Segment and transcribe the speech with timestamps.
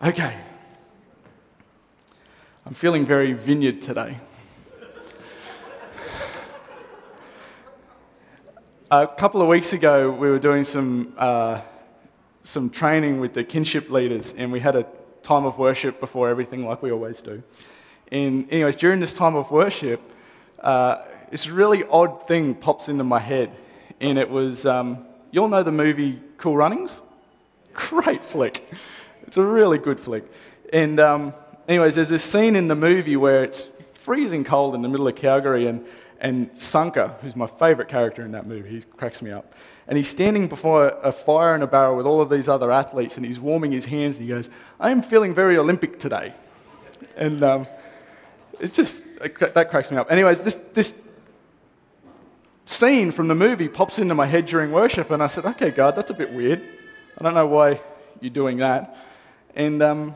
[0.00, 0.32] Okay.
[2.64, 4.16] I'm feeling very vineyard today.
[8.92, 11.62] A couple of weeks ago, we were doing some, uh,
[12.44, 14.86] some training with the kinship leaders, and we had a
[15.24, 17.42] time of worship before everything, like we always do.
[18.12, 20.00] And, anyways, during this time of worship,
[20.60, 21.02] uh,
[21.32, 23.50] this really odd thing pops into my head,
[24.00, 27.02] and it was um, you all know the movie Cool Runnings?
[27.74, 28.64] Great flick.
[29.28, 30.24] It's a really good flick.
[30.72, 31.34] And, um,
[31.68, 35.14] anyways, there's this scene in the movie where it's freezing cold in the middle of
[35.14, 35.86] Calgary, and
[36.20, 39.54] and Sanka, who's my favourite character in that movie, he cracks me up.
[39.86, 43.16] And he's standing before a fire in a barrel with all of these other athletes,
[43.16, 46.32] and he's warming his hands, and he goes, I am feeling very Olympic today.
[47.16, 47.66] And um,
[48.58, 50.10] it's just, that cracks me up.
[50.10, 50.92] Anyways, this, this
[52.66, 55.94] scene from the movie pops into my head during worship, and I said, okay, God,
[55.94, 56.60] that's a bit weird.
[57.16, 57.80] I don't know why
[58.20, 58.96] you're doing that.
[59.58, 60.14] And, um,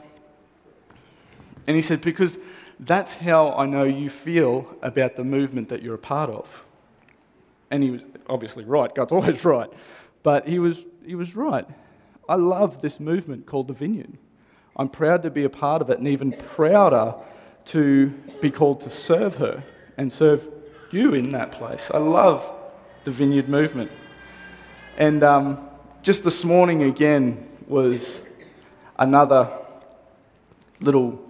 [1.66, 2.38] and he said, because
[2.78, 6.64] that's how I know you feel about the movement that you're a part of.
[7.70, 8.94] And he was obviously right.
[8.94, 9.68] God's always right.
[10.22, 11.66] But he was, he was right.
[12.28, 14.16] I love this movement called the Vineyard.
[14.76, 17.14] I'm proud to be a part of it and even prouder
[17.66, 19.64] to be called to serve her
[19.96, 20.48] and serve
[20.92, 21.90] you in that place.
[21.92, 22.50] I love
[23.04, 23.90] the Vineyard movement.
[24.98, 25.68] And um,
[26.02, 28.20] just this morning again was
[29.02, 29.50] another
[30.80, 31.20] little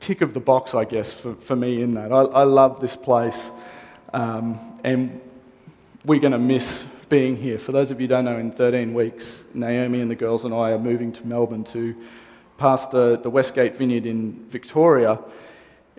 [0.00, 2.12] tick of the box, I guess, for, for me in that.
[2.12, 3.38] I, I love this place,
[4.12, 5.20] um, and
[6.04, 7.58] we're going to miss being here.
[7.58, 10.52] For those of you who don't know, in 13 weeks, Naomi and the girls and
[10.52, 11.94] I are moving to Melbourne to
[12.58, 15.20] pastor the Westgate Vineyard in Victoria.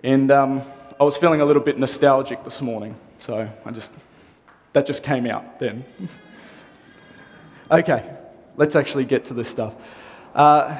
[0.02, 0.60] And um,
[1.00, 3.92] I was feeling a little bit nostalgic this morning, so I just
[4.74, 5.84] that just came out then.
[7.70, 8.14] okay,
[8.56, 9.74] let's actually get to this stuff.
[10.34, 10.78] Uh,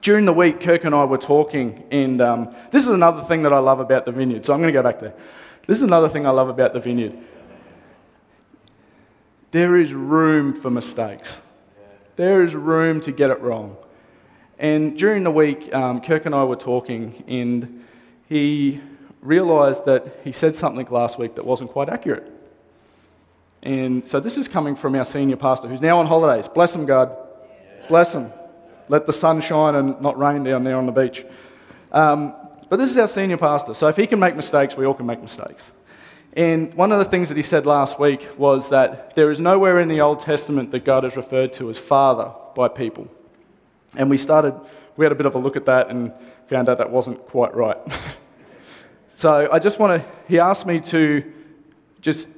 [0.00, 3.52] during the week, Kirk and I were talking, and um, this is another thing that
[3.52, 4.44] I love about the vineyard.
[4.44, 5.14] So I'm going to go back there.
[5.66, 7.18] This is another thing I love about the vineyard.
[9.50, 11.42] There is room for mistakes,
[12.16, 13.76] there is room to get it wrong.
[14.58, 17.84] And during the week, um, Kirk and I were talking, and
[18.28, 18.80] he
[19.22, 22.32] realised that he said something last week that wasn't quite accurate.
[23.62, 26.48] And so this is coming from our senior pastor, who's now on holidays.
[26.48, 27.16] Bless him, God.
[27.88, 28.32] Bless him.
[28.88, 31.24] Let the sun shine and not rain down there on the beach.
[31.92, 32.34] Um,
[32.68, 35.06] but this is our senior pastor, so if he can make mistakes, we all can
[35.06, 35.72] make mistakes.
[36.34, 39.80] And one of the things that he said last week was that there is nowhere
[39.80, 43.08] in the Old Testament that God is referred to as Father by people.
[43.96, 44.54] And we started,
[44.96, 46.12] we had a bit of a look at that and
[46.46, 47.78] found out that wasn't quite right.
[49.16, 51.24] so I just want to, he asked me to
[52.02, 52.28] just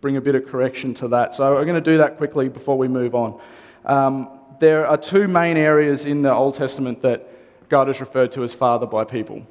[0.00, 1.34] bring a bit of correction to that.
[1.34, 3.40] So I'm going to do that quickly before we move on.
[3.84, 7.28] Um, there are two main areas in the Old Testament that
[7.68, 9.42] God is referred to as Father by people.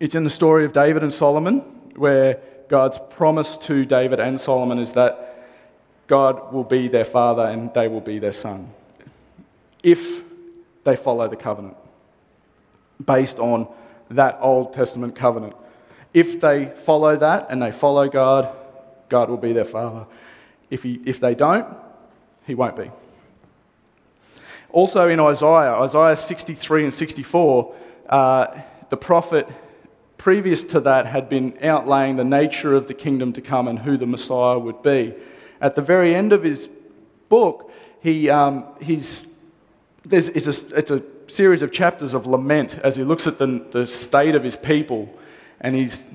[0.00, 1.60] It's in the story of David and Solomon,
[1.96, 5.46] where God's promise to David and Solomon is that
[6.06, 8.70] God will be their father and they will be their son
[9.82, 10.22] if
[10.84, 11.76] they follow the covenant
[13.04, 13.68] based on
[14.10, 15.54] that Old Testament covenant.
[16.14, 18.54] If they follow that and they follow God,
[19.08, 20.06] God will be their father.
[20.70, 21.66] If, he, if they don't,
[22.46, 22.90] he won't be.
[24.72, 27.74] Also in Isaiah, Isaiah 63 and 64,
[28.08, 28.46] uh,
[28.88, 29.46] the prophet
[30.16, 33.98] previous to that had been outlaying the nature of the kingdom to come and who
[33.98, 35.12] the Messiah would be.
[35.60, 36.68] At the very end of his
[37.28, 39.26] book, he, um, he's,
[40.04, 43.64] there's, it's, a, it's a series of chapters of lament as he looks at the,
[43.72, 45.12] the state of his people
[45.60, 46.06] and his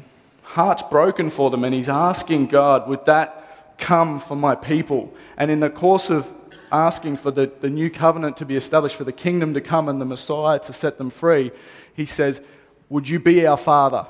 [0.41, 5.13] heart's broken for them and he's asking God, would that come for my people?
[5.35, 6.31] And in the course of
[6.71, 9.99] asking for the, the new covenant to be established, for the kingdom to come and
[9.99, 11.51] the Messiah to set them free,
[11.93, 12.41] he says,
[12.89, 14.07] Would you be our Father?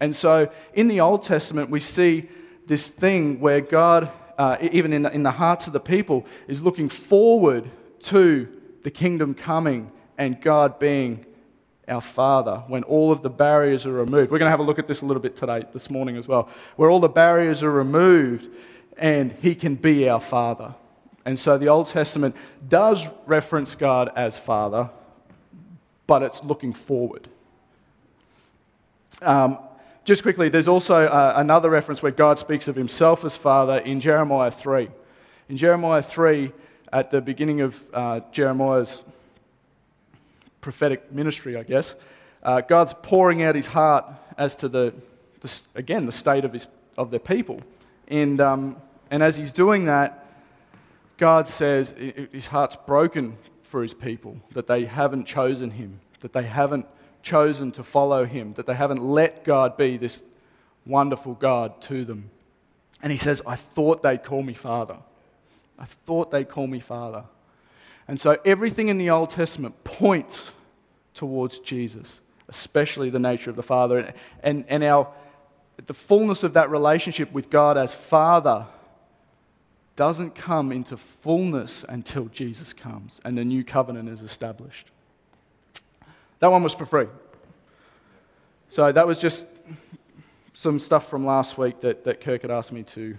[0.00, 2.28] And so in the Old Testament, we see
[2.66, 6.62] this thing where God, uh, even in the, in the hearts of the people, is
[6.62, 8.48] looking forward to
[8.82, 11.24] the kingdom coming and God being
[11.88, 14.30] our Father when all of the barriers are removed.
[14.30, 16.26] We're going to have a look at this a little bit today, this morning as
[16.26, 18.48] well, where all the barriers are removed
[18.96, 20.74] and He can be our Father.
[21.24, 22.36] And so the Old Testament
[22.68, 24.90] does reference God as Father,
[26.06, 27.28] but it's looking forward.
[29.22, 29.58] Um,
[30.04, 34.00] just quickly, there's also uh, another reference where God speaks of himself as Father in
[34.00, 34.90] Jeremiah 3.
[35.48, 36.52] In Jeremiah 3,
[36.92, 39.02] at the beginning of uh, Jeremiah's
[40.60, 41.94] prophetic ministry, I guess,
[42.42, 44.04] uh, God's pouring out his heart
[44.36, 44.92] as to the,
[45.40, 46.68] the, again, the state of, his,
[46.98, 47.62] of their people.
[48.08, 48.76] And, um,
[49.10, 50.23] and as he's doing that,
[51.16, 51.94] God says
[52.32, 56.86] his heart's broken for his people, that they haven't chosen him, that they haven't
[57.22, 60.22] chosen to follow him, that they haven't let God be this
[60.86, 62.30] wonderful God to them.
[63.02, 64.96] And he says, I thought they'd call me Father.
[65.78, 67.24] I thought they'd call me Father.
[68.06, 70.52] And so everything in the Old Testament points
[71.14, 73.98] towards Jesus, especially the nature of the Father.
[73.98, 74.12] And,
[74.42, 75.08] and, and our,
[75.86, 78.66] the fullness of that relationship with God as Father
[79.96, 84.90] doesn't come into fullness until Jesus comes and the new covenant is established.
[86.40, 87.06] That one was for free.
[88.70, 89.46] So that was just
[90.52, 93.16] some stuff from last week that, that Kirk had asked me to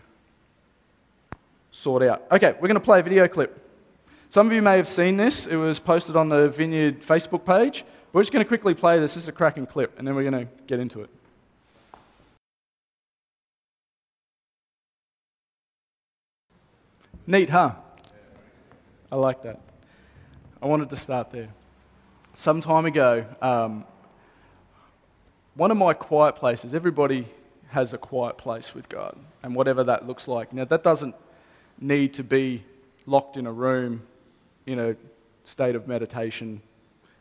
[1.72, 2.24] sort out.
[2.32, 3.62] Okay, we're going to play a video clip.
[4.30, 5.48] Some of you may have seen this.
[5.48, 7.86] It was posted on the Vineyard Facebook page.
[8.12, 9.14] We're just going to quickly play this.
[9.14, 11.10] This is a cracking clip, and then we're going to get into it.
[17.28, 17.72] Neat, huh?
[19.12, 19.60] I like that.
[20.62, 21.50] I wanted to start there.
[22.36, 23.84] Some time ago, um,
[25.56, 27.28] one of my quiet places, everybody
[27.70, 30.54] has a quiet place with God, and whatever that looks like.
[30.54, 31.16] Now, that doesn't
[31.82, 32.64] need to be
[33.08, 34.04] locked in a room
[34.68, 34.96] in a
[35.46, 36.62] state of meditation.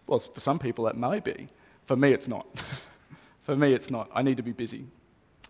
[0.06, 1.48] Well, for some people, that may be.
[1.86, 2.46] For me, it's not.
[3.44, 4.10] for me, it's not.
[4.14, 4.84] I need to be busy.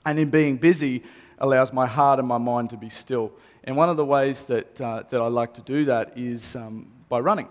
[0.07, 1.03] And in being busy,
[1.39, 3.33] allows my heart and my mind to be still.
[3.65, 6.93] And one of the ways that, uh, that I like to do that is um,
[7.09, 7.49] by running.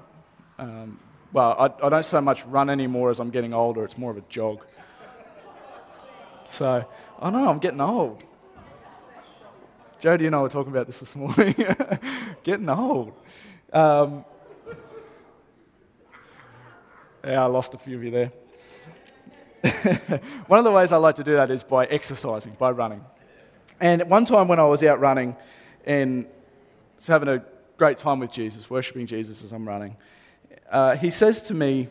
[0.59, 0.99] Um,
[1.31, 4.17] well, I, I, don't so much run anymore as I'm getting older, it's more of
[4.17, 4.63] a jog.
[6.45, 6.85] So,
[7.19, 8.23] I know, I'm getting old.
[9.99, 11.55] Jody and I were talking about this this morning.
[12.43, 13.13] getting old.
[13.71, 14.25] Um,
[17.23, 18.31] yeah, I lost a few of you there.
[20.47, 23.03] One of the ways I like to do that is by exercising, by running.
[23.83, 25.35] And one time when I was out running
[25.83, 26.25] and
[26.95, 27.43] was having a
[27.75, 29.97] great time with Jesus, worshipping Jesus as I'm running,
[30.71, 31.89] uh, he says to me,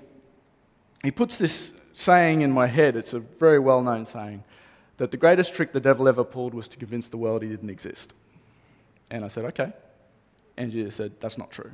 [1.04, 4.42] he puts this saying in my head, it's a very well known saying,
[4.96, 7.68] that the greatest trick the devil ever pulled was to convince the world he didn't
[7.68, 8.14] exist.
[9.10, 9.74] And I said, okay.
[10.56, 11.72] And Jesus said, that's not true.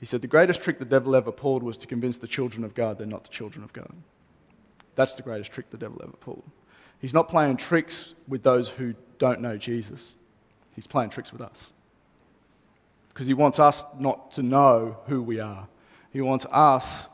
[0.00, 2.74] He said, the greatest trick the devil ever pulled was to convince the children of
[2.74, 3.90] God they're not the children of God.
[4.96, 6.44] That's the greatest trick the devil ever pulled.
[7.00, 10.14] He's not playing tricks with those who don't know Jesus,
[10.74, 11.72] he's playing tricks with us.
[13.08, 15.66] Because he wants us not to know who we are,
[16.12, 17.08] he wants us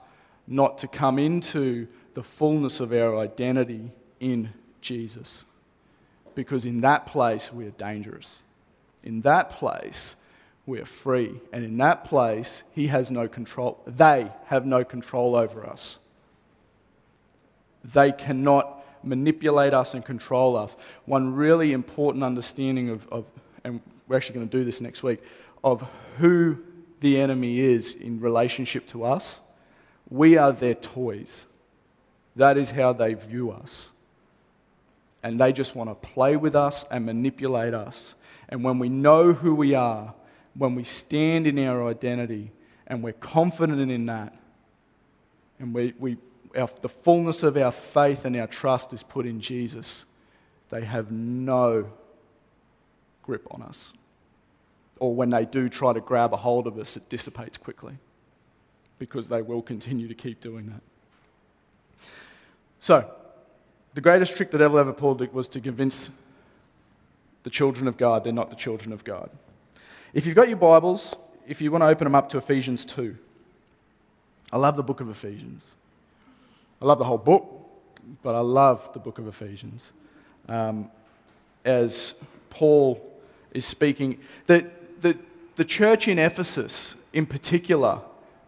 [0.46, 3.90] not to come into the fullness of our identity
[4.20, 5.44] in Jesus.
[6.34, 8.42] Because in that place, we are dangerous.
[9.02, 10.16] In that place,
[10.66, 11.40] we are free.
[11.52, 13.80] And in that place, He has no control.
[13.86, 15.98] They have no control over us.
[17.84, 18.73] They cannot
[19.06, 20.76] manipulate us and control us.
[21.04, 23.24] One really important understanding of, of
[23.64, 25.22] and we're actually going to do this next week,
[25.62, 25.86] of
[26.18, 26.58] who
[27.00, 29.40] the enemy is in relationship to us.
[30.10, 31.46] We are their toys.
[32.36, 33.88] That is how they view us.
[35.22, 38.14] And they just want to play with us and manipulate us.
[38.48, 40.14] And when we know who we are,
[40.54, 42.52] when we stand in our identity
[42.86, 44.36] and we're confident in that,
[45.58, 46.18] and we, we
[46.56, 50.04] our, the fullness of our faith and our trust is put in Jesus,
[50.70, 51.86] they have no
[53.22, 53.92] grip on us.
[55.00, 57.98] Or when they do try to grab a hold of us, it dissipates quickly
[58.98, 62.08] because they will continue to keep doing that.
[62.80, 63.10] So,
[63.94, 66.10] the greatest trick the devil ever pulled was to convince
[67.42, 69.30] the children of God they're not the children of God.
[70.12, 71.14] If you've got your Bibles,
[71.46, 73.16] if you want to open them up to Ephesians 2,
[74.52, 75.64] I love the book of Ephesians.
[76.84, 77.50] I love the whole book,
[78.22, 79.90] but I love the book of Ephesians.
[80.50, 80.90] Um,
[81.64, 82.12] as
[82.50, 83.02] Paul
[83.52, 85.16] is speaking, the, the,
[85.56, 88.00] the church in Ephesus, in particular,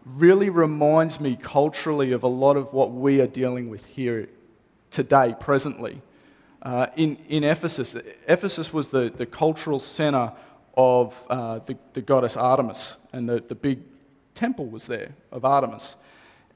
[0.05, 4.29] really reminds me culturally of a lot of what we are dealing with here
[4.91, 6.03] today, presently.
[6.61, 7.95] Uh, in, in Ephesus,
[8.27, 10.31] Ephesus was the, the cultural center
[10.75, 13.79] of uh, the, the goddess Artemis, and the, the big
[14.35, 15.95] temple was there of Artemis.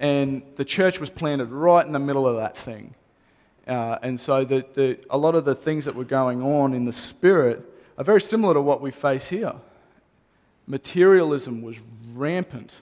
[0.01, 2.95] And the church was planted right in the middle of that thing.
[3.67, 6.85] Uh, and so the, the, a lot of the things that were going on in
[6.85, 7.63] the spirit
[7.99, 9.53] are very similar to what we face here.
[10.65, 11.77] Materialism was
[12.15, 12.77] rampant,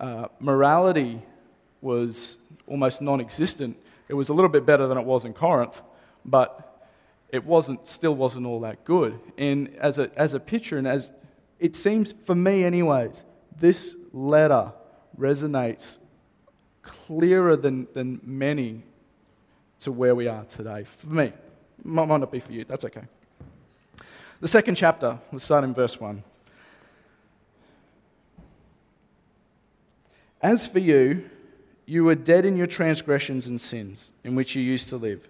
[0.00, 1.22] uh, morality
[1.80, 2.36] was
[2.66, 3.76] almost non existent.
[4.08, 5.80] It was a little bit better than it was in Corinth,
[6.24, 6.84] but
[7.28, 9.20] it wasn't, still wasn't all that good.
[9.38, 11.12] And as a, as a picture, and as
[11.60, 13.14] it seems for me, anyways,
[13.56, 14.72] this letter
[15.16, 15.98] resonates
[16.84, 18.82] clearer than, than many
[19.80, 20.84] to where we are today.
[20.84, 21.32] For me,
[21.82, 23.02] might, not be for you, that's okay.
[24.40, 26.22] The second chapter, let's start in verse 1.
[30.42, 31.28] As for you,
[31.86, 35.28] you were dead in your transgressions and sins, in which you used to live,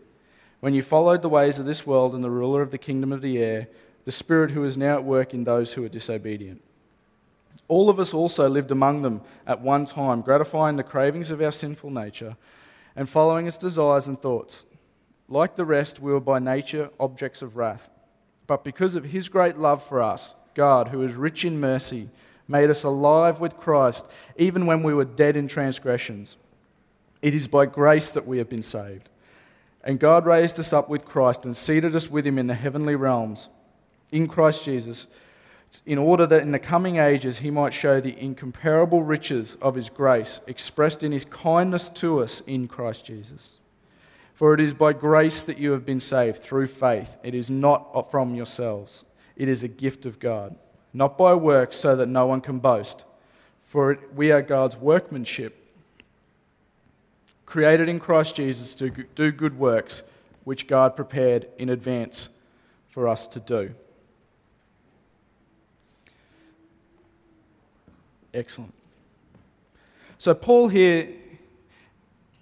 [0.61, 3.21] when you followed the ways of this world and the ruler of the kingdom of
[3.21, 3.69] the air,
[4.05, 6.63] the Spirit who is now at work in those who are disobedient.
[7.69, 11.51] All of us also lived among them at one time, gratifying the cravings of our
[11.51, 12.37] sinful nature
[12.97, 14.65] and following its desires and thoughts.
[15.29, 17.89] Like the rest, we were by nature objects of wrath.
[18.47, 22.11] But because of his great love for us, God, who is rich in mercy,
[22.47, 24.07] made us alive with Christ,
[24.37, 26.37] even when we were dead in transgressions.
[27.23, 29.09] It is by grace that we have been saved.
[29.83, 32.95] And God raised us up with Christ and seated us with him in the heavenly
[32.95, 33.49] realms,
[34.13, 35.07] in Christ Jesus,
[35.87, 39.89] in order that in the coming ages he might show the incomparable riches of his
[39.89, 43.61] grace expressed in his kindness to us in Christ Jesus.
[44.35, 47.17] For it is by grace that you have been saved through faith.
[47.23, 49.05] It is not from yourselves,
[49.37, 50.57] it is a gift of God,
[50.93, 53.05] not by works, so that no one can boast.
[53.63, 55.57] For we are God's workmanship,
[57.47, 60.03] created in Christ Jesus to do good works,
[60.45, 62.29] which God prepared in advance
[62.89, 63.75] for us to do.
[68.35, 68.75] Excellent.
[70.19, 71.09] So, Paul here,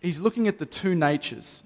[0.00, 1.62] he's looking at the two natures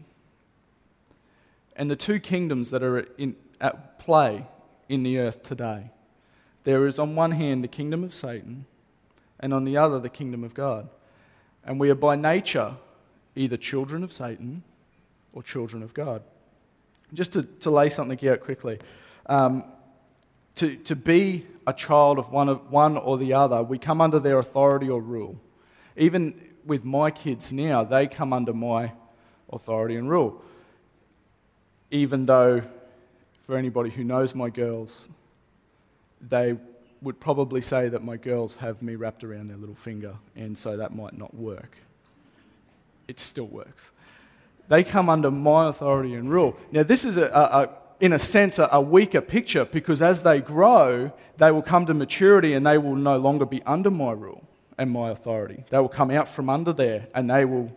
[1.77, 4.47] and the two kingdoms that are in, at play
[4.89, 5.91] in the earth today.
[6.65, 8.67] There is, on one hand, the kingdom of Satan,
[9.39, 10.89] and on the other, the kingdom of God.
[11.65, 12.75] And we are by nature
[13.37, 14.65] either children of Satan
[15.33, 16.23] or children of God.
[17.15, 18.81] Just to, to lay something out quickly
[19.27, 19.65] um,
[20.57, 24.19] to, to be a child of one, of one or the other, we come under
[24.19, 25.41] their authority or rule.
[25.97, 28.93] Even with my kids now, they come under my
[29.51, 30.43] authority and rule
[31.91, 32.63] even though,
[33.45, 35.09] for anybody who knows my girls,
[36.21, 36.57] they
[37.03, 40.77] would probably say that my girls have me wrapped around their little finger, and so
[40.77, 41.77] that might not work.
[43.07, 43.91] It still works.
[44.69, 46.57] They come under my authority and rule.
[46.73, 47.69] Now, this is, a, a,
[48.01, 51.95] in a sense, a, a weaker picture because as they grow, they will come to
[51.95, 54.47] maturity and they will no longer be under my rule
[54.79, 55.65] and my authority.
[55.71, 57.75] They will come out from under there and they will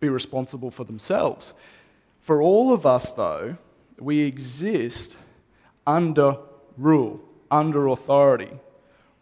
[0.00, 1.54] be responsible for themselves.
[2.20, 3.56] For all of us, though,
[3.98, 5.16] we exist
[5.86, 6.36] under
[6.76, 8.50] rule, under authority.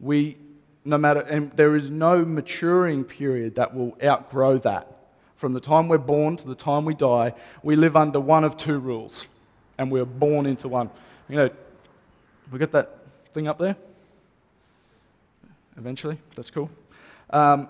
[0.01, 0.39] We,
[0.85, 4.93] no matter, and there is no maturing period that will outgrow that.
[5.37, 8.57] From the time we're born to the time we die, we live under one of
[8.57, 9.27] two rules,
[9.79, 10.91] and we're born into one.
[11.29, 11.51] You know,
[12.51, 12.99] we got that
[13.35, 13.77] thing up there?
[15.77, 16.71] Eventually, that's cool.
[17.31, 17.69] Um,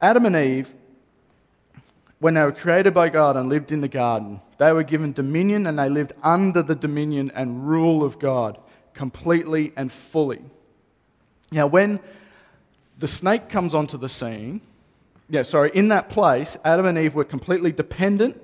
[0.00, 0.72] Adam and Eve
[2.24, 5.66] when they were created by God and lived in the garden, they were given dominion
[5.66, 8.58] and they lived under the dominion and rule of God
[8.94, 10.40] completely and fully.
[11.52, 12.00] Now, when
[12.98, 14.62] the snake comes onto the scene,
[15.28, 18.42] yeah, sorry, in that place, Adam and Eve were completely dependent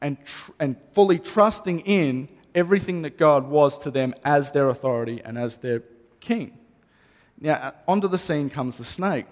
[0.00, 5.20] and, tr- and fully trusting in everything that God was to them as their authority
[5.24, 5.82] and as their
[6.20, 6.58] king.
[7.40, 9.26] Now, onto the scene comes the snake.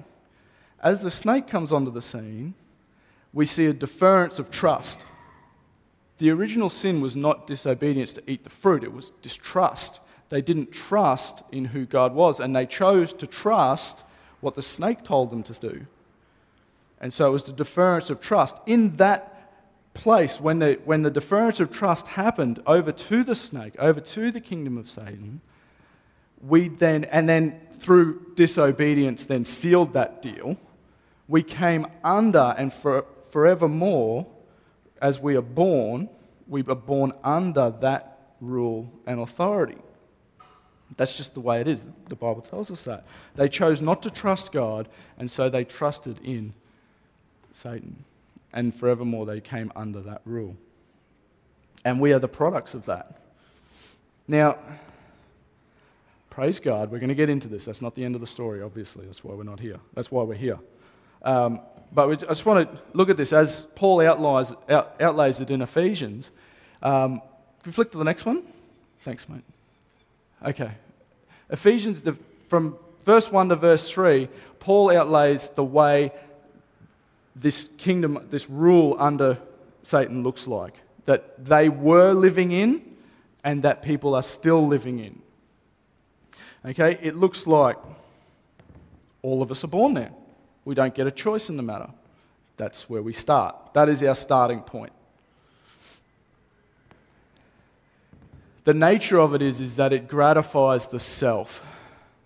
[0.80, 2.54] As the snake comes onto the scene,
[3.32, 5.04] we see a deference of trust.
[6.18, 10.00] The original sin was not disobedience to eat the fruit, it was distrust.
[10.30, 14.04] They didn't trust in who God was, and they chose to trust
[14.40, 15.86] what the snake told them to do.
[17.00, 18.58] And so it was the deference of trust.
[18.66, 19.37] In that
[19.94, 24.30] place, when the, when the deference of trust happened over to the snake, over to
[24.30, 25.40] the kingdom of Satan,
[26.40, 30.56] we then, and then through disobedience, then sealed that deal.
[31.26, 34.26] We came under and for, forevermore,
[35.02, 36.08] as we are born,
[36.46, 39.78] we are born under that rule and authority.
[40.96, 41.84] That's just the way it is.
[42.08, 43.04] The Bible tells us that.
[43.34, 46.54] They chose not to trust God, and so they trusted in
[47.52, 48.04] Satan.
[48.52, 50.56] And forevermore, they came under that rule.
[51.84, 53.20] And we are the products of that.
[54.26, 54.58] Now,
[56.30, 57.64] praise God, we're going to get into this.
[57.64, 59.06] That's not the end of the story, obviously.
[59.06, 59.78] That's why we're not here.
[59.94, 60.58] That's why we're here.
[61.22, 61.60] Um,
[61.92, 65.62] but I just want to look at this as Paul outlines, out, outlays it in
[65.62, 66.30] Ephesians.
[66.82, 67.20] Um,
[67.62, 68.42] can we flick to the next one?
[69.00, 69.42] Thanks, mate.
[70.44, 70.70] Okay.
[71.50, 72.16] Ephesians, the,
[72.48, 74.28] from verse 1 to verse 3,
[74.60, 76.12] Paul outlays the way
[77.40, 79.38] this kingdom, this rule under
[79.82, 80.74] Satan looks like.
[81.06, 82.82] That they were living in
[83.44, 85.22] and that people are still living in.
[86.64, 86.98] Okay?
[87.00, 87.76] It looks like
[89.22, 90.10] all of us are born there.
[90.64, 91.88] We don't get a choice in the matter.
[92.56, 93.72] That's where we start.
[93.72, 94.92] That is our starting point.
[98.64, 101.62] The nature of it is, is that it gratifies the self,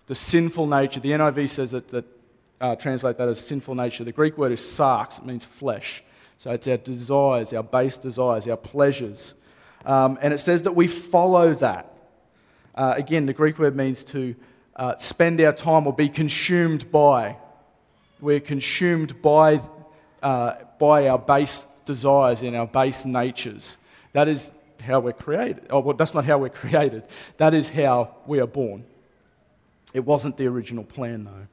[0.07, 0.99] the sinful nature.
[0.99, 2.05] The NIV says that, that
[2.61, 4.03] uh, translate that as sinful nature.
[4.03, 6.03] The Greek word is sarx, it means flesh.
[6.37, 9.33] So it's our desires, our base desires, our pleasures.
[9.85, 11.93] Um, and it says that we follow that.
[12.75, 14.35] Uh, again, the Greek word means to
[14.75, 17.37] uh, spend our time or be consumed by.
[18.19, 19.61] We're consumed by,
[20.21, 23.77] uh, by our base desires and our base natures.
[24.13, 25.67] That is how we're created.
[25.69, 27.03] Oh, well, that's not how we're created.
[27.37, 28.85] That is how we are born.
[29.93, 31.47] It wasn't the original plan, though.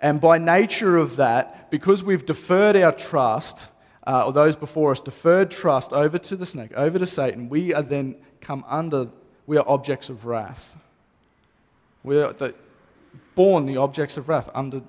[0.00, 3.66] And by nature of that, because we've deferred our trust,
[4.06, 7.74] uh, or those before us deferred trust over to the snake, over to Satan, we
[7.74, 9.08] are then come under,
[9.46, 10.76] we are objects of wrath.
[12.02, 12.54] We are the,
[13.34, 14.80] born the objects of wrath under,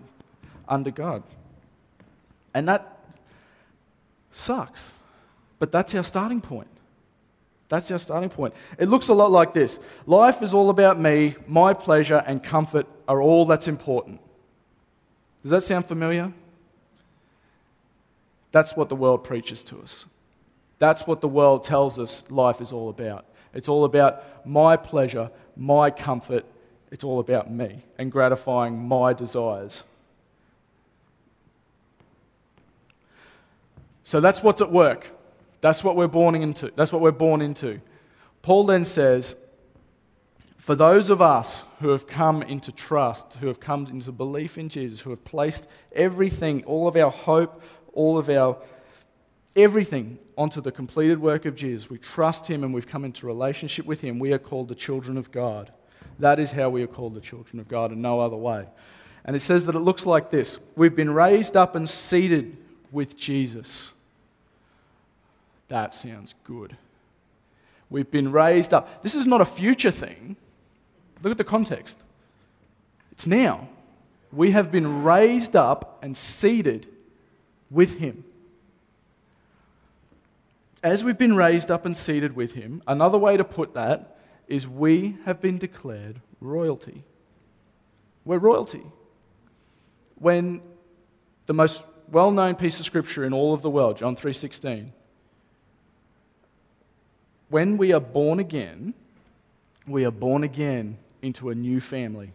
[0.68, 1.24] under God.
[2.54, 2.98] And that
[4.32, 4.92] sucks.
[5.60, 6.68] But that's our starting point.
[7.68, 8.54] That's our starting point.
[8.78, 12.88] It looks a lot like this Life is all about me, my pleasure and comfort
[13.08, 14.22] are all that's important.
[15.44, 16.34] Does that sound familiar?
[18.52, 20.06] That's what the world preaches to us.
[20.80, 23.26] That's what the world tells us life is all about.
[23.54, 26.46] It's all about my pleasure, my comfort.
[26.92, 29.84] It's all about me and gratifying my desires.
[34.04, 35.08] So that's what's at work.
[35.62, 36.72] That's what we're born into.
[36.76, 37.80] That's what we're born into.
[38.42, 39.36] Paul then says,
[40.62, 44.70] for those of us who have come into trust, who have come into belief in
[44.70, 47.64] Jesus, who have placed everything, all of our hope,
[47.94, 48.56] all of our
[49.56, 53.88] everything onto the completed work of Jesus, we trust him and we've come into relationship
[53.88, 55.72] with him, we are called the children of God.
[56.20, 58.68] That is how we are called the children of God and no other way.
[59.26, 62.56] And it says that it looks like this We've been raised up and seated
[62.92, 63.94] with Jesus.
[65.70, 66.78] That sounds good.
[67.90, 69.02] We've been raised up.
[69.02, 70.36] This is not a future thing.
[71.24, 72.00] Look at the context.
[73.12, 73.68] It's now.
[74.32, 76.88] We have been raised up and seated
[77.70, 78.24] with Him.
[80.84, 84.68] As we've been raised up and seated with Him, another way to put that is
[84.68, 87.04] we have been declared royalty.
[88.26, 88.84] We're royalty.
[90.16, 90.62] When
[91.46, 94.92] the most well-known piece of scripture in all of the world, John 3:16,
[97.50, 98.94] when we are born again,
[99.88, 102.32] we are born again into a new family.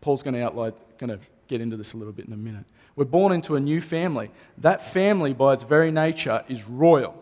[0.00, 2.64] Paul's going to outline, going to get into this a little bit in a minute.
[2.94, 4.30] We're born into a new family.
[4.58, 7.14] That family, by its very nature, is royal.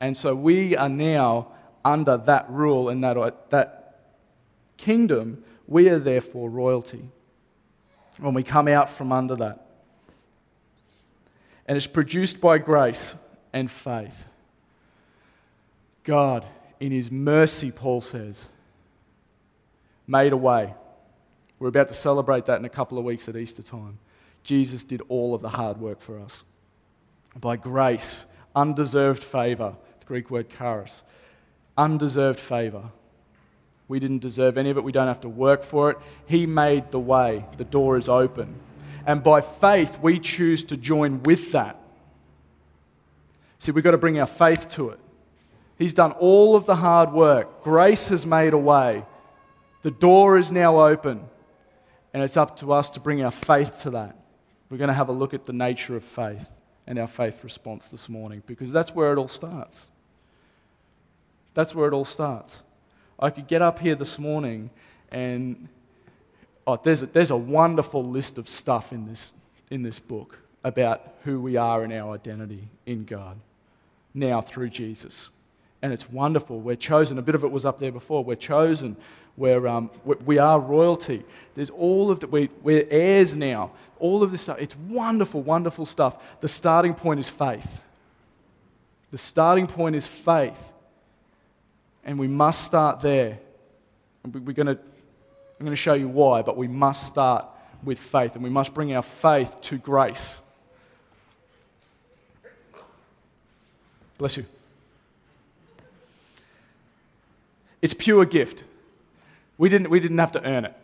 [0.00, 1.48] And so we are now
[1.84, 4.00] under that rule and that, that
[4.76, 5.44] kingdom.
[5.66, 7.04] We are therefore royalty
[8.18, 9.66] when we come out from under that.
[11.66, 13.14] And it's produced by grace
[13.52, 14.26] and faith.
[16.04, 16.44] God,
[16.80, 18.44] in His mercy, Paul says,
[20.10, 20.74] made a way.
[21.60, 23.98] We're about to celebrate that in a couple of weeks at Easter time.
[24.42, 26.42] Jesus did all of the hard work for us.
[27.38, 28.24] By grace,
[28.56, 31.04] undeserved favor, the Greek word charis,
[31.78, 32.90] undeserved favor.
[33.86, 34.84] We didn't deserve any of it.
[34.84, 35.98] We don't have to work for it.
[36.26, 37.44] He made the way.
[37.56, 38.54] The door is open.
[39.06, 41.78] And by faith, we choose to join with that.
[43.58, 44.98] See, we've got to bring our faith to it.
[45.78, 47.62] He's done all of the hard work.
[47.62, 49.04] Grace has made a way.
[49.82, 51.28] The door is now open.
[52.12, 54.16] And it's up to us to bring our faith to that.
[54.68, 56.50] We're going to have a look at the nature of faith
[56.86, 59.88] and our faith response this morning because that's where it all starts.
[61.54, 62.62] That's where it all starts.
[63.18, 64.70] I could get up here this morning
[65.12, 65.68] and
[66.66, 69.32] oh, there's, a, there's a wonderful list of stuff in this,
[69.70, 73.38] in this book about who we are and our identity in God
[74.14, 75.30] now through Jesus
[75.82, 76.60] and it's wonderful.
[76.60, 77.18] We're chosen.
[77.18, 78.22] A bit of it was up there before.
[78.22, 78.96] We're chosen.
[79.40, 81.24] We're, um, we are royalty.
[81.54, 82.30] There's all of that.
[82.30, 83.70] We, we're heirs now.
[83.98, 84.58] All of this stuff.
[84.60, 86.22] It's wonderful, wonderful stuff.
[86.42, 87.80] The starting point is faith.
[89.10, 90.62] The starting point is faith.
[92.04, 93.38] And we must start there.
[94.30, 97.46] We're going to, I'm going to show you why, but we must start
[97.82, 98.34] with faith.
[98.34, 100.38] And we must bring our faith to grace.
[104.18, 104.44] Bless you.
[107.80, 108.64] It's pure gift.
[109.60, 110.74] We didn't, we didn't have to earn it.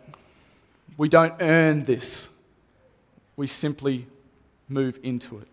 [0.97, 2.29] We don't earn this.
[3.35, 4.05] We simply
[4.69, 5.47] move into it.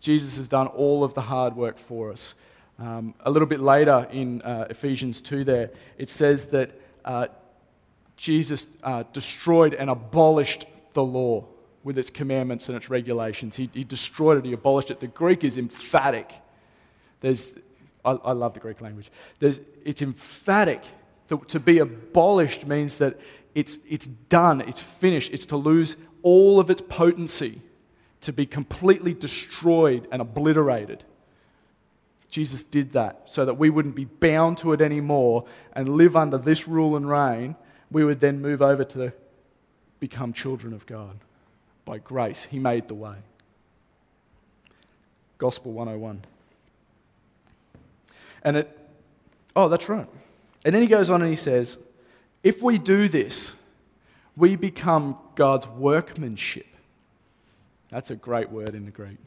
[0.00, 2.36] Jesus has done all of the hard work for us.
[2.78, 6.70] Um, a little bit later in uh, Ephesians 2, there, it says that
[7.04, 7.26] uh,
[8.16, 11.44] Jesus uh, destroyed and abolished the law
[11.82, 13.56] with its commandments and its regulations.
[13.56, 15.00] He, he destroyed it, he abolished it.
[15.00, 16.32] The Greek is emphatic.
[17.22, 17.54] There's,
[18.04, 19.10] I, I love the Greek language.
[19.40, 20.84] There's, it's emphatic.
[21.30, 23.18] To, be abolished means that
[23.54, 27.62] it's, it's done, it's finished, it's to lose all of its potency
[28.22, 31.04] to be completely destroyed and obliterated.
[32.30, 36.36] Jesus did that so that we wouldn't be bound to it anymore and live under
[36.36, 37.54] this rule and reign.
[37.90, 39.12] We would then move over to
[40.00, 41.16] become children of God.
[41.84, 43.16] By grace, He made the way.
[45.38, 46.24] Gospel 101.
[48.42, 48.78] And it,
[49.54, 50.08] oh, that's right.
[50.64, 51.78] And then he goes on and he says,
[52.42, 53.52] if we do this,
[54.36, 56.66] we become God's workmanship.
[57.90, 59.18] That's a great word in the Greek.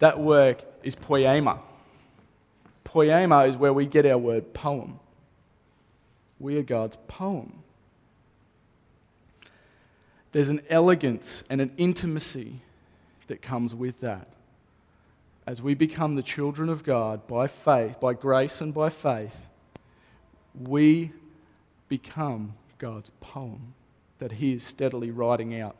[0.00, 1.60] That work is poema.
[2.84, 4.98] Poema is where we get our word poem.
[6.38, 7.62] We are God's poem.
[10.32, 12.60] There's an elegance and an intimacy
[13.26, 14.28] that comes with that.
[15.46, 19.46] As we become the children of God by faith, by grace and by faith,
[20.58, 21.12] we
[21.88, 23.74] become God's poem
[24.18, 25.76] that He is steadily writing out.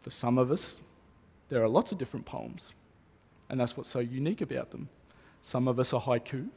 [0.00, 0.80] For some of us,
[1.48, 2.68] there are lots of different poems,
[3.48, 4.88] and that's what's so unique about them.
[5.42, 6.48] Some of us are haiku,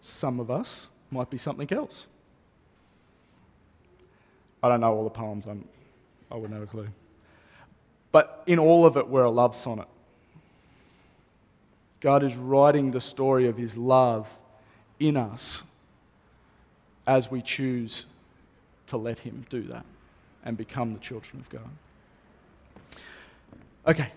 [0.00, 2.06] some of us might be something else.
[4.62, 5.66] I don't know all the poems, I'm,
[6.30, 6.88] I wouldn't have a clue.
[8.12, 9.88] But in all of it, we're a love sonnet.
[12.00, 14.28] God is writing the story of His love
[14.98, 15.62] in us
[17.06, 18.06] as we choose
[18.86, 19.84] to let Him do that
[20.44, 21.70] and become the children of God.
[23.86, 24.10] Okay.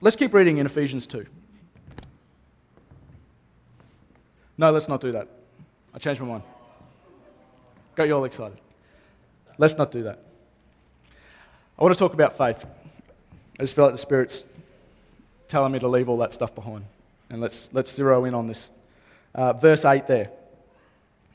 [0.00, 1.26] Let's keep reading in Ephesians 2.
[4.58, 5.28] No, let's not do that.
[5.94, 6.42] I changed my mind.
[7.94, 8.58] Got you all excited.
[9.58, 10.18] Let's not do that.
[11.78, 12.64] I want to talk about faith.
[13.58, 14.44] I just feel like the Spirit's
[15.48, 16.84] telling me to leave all that stuff behind.
[17.30, 18.70] And let's, let's zero in on this.
[19.34, 20.30] Uh, verse 8 there.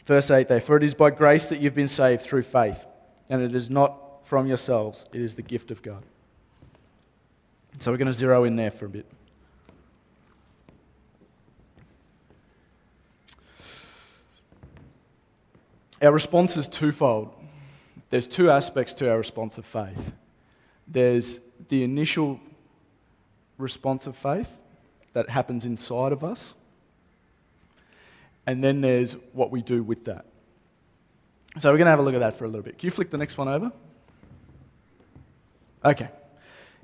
[0.05, 0.61] Verse 8 there.
[0.61, 2.85] For it is by grace that you've been saved through faith,
[3.29, 6.03] and it is not from yourselves, it is the gift of God.
[7.79, 9.05] So we're going to zero in there for a bit.
[16.01, 17.33] Our response is twofold.
[18.11, 20.13] There's two aspects to our response of faith.
[20.87, 22.39] There's the initial
[23.57, 24.57] response of faith
[25.13, 26.53] that happens inside of us,
[28.45, 30.25] and then there's what we do with that.
[31.59, 32.77] So we're going to have a look at that for a little bit.
[32.77, 33.71] Can you flick the next one over?
[35.83, 36.09] Okay.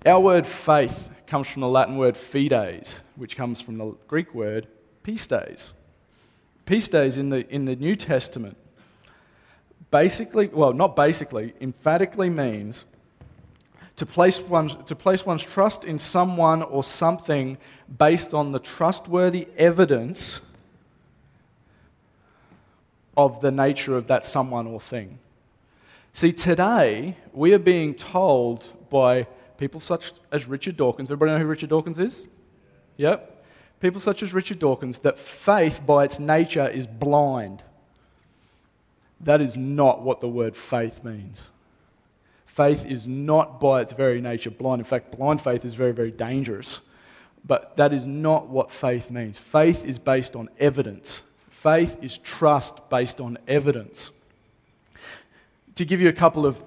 [0.06, 4.68] Our word faith comes from the Latin word fides, which comes from the Greek word
[5.04, 5.74] pistis.
[6.66, 8.58] Pistis in the, in the New Testament
[9.92, 12.86] basically, well, not basically, emphatically means
[13.98, 17.58] to place, one's, to place one's trust in someone or something
[17.98, 20.40] based on the trustworthy evidence
[23.16, 25.18] of the nature of that someone or thing.
[26.14, 31.08] See, today we are being told by people such as Richard Dawkins.
[31.08, 32.28] Everybody know who Richard Dawkins is?
[32.98, 33.46] Yep.
[33.80, 37.64] People such as Richard Dawkins that faith by its nature is blind.
[39.22, 41.44] That is not what the word faith means.
[42.46, 44.80] Faith is not by its very nature blind.
[44.80, 46.82] In fact, blind faith is very, very dangerous.
[47.46, 49.38] But that is not what faith means.
[49.38, 54.12] Faith is based on evidence, faith is trust based on evidence.
[55.76, 56.62] To give you a couple of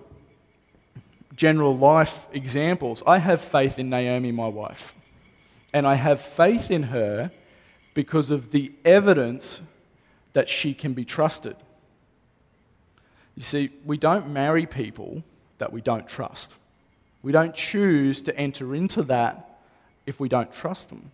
[1.34, 4.94] general life examples, I have faith in Naomi, my wife.
[5.74, 7.32] And I have faith in her
[7.94, 9.60] because of the evidence
[10.32, 11.56] that she can be trusted.
[13.40, 15.24] You see, we don't marry people
[15.57, 16.53] that we don't trust.
[17.22, 19.62] We don't choose to enter into that
[20.05, 21.11] if we don't trust them.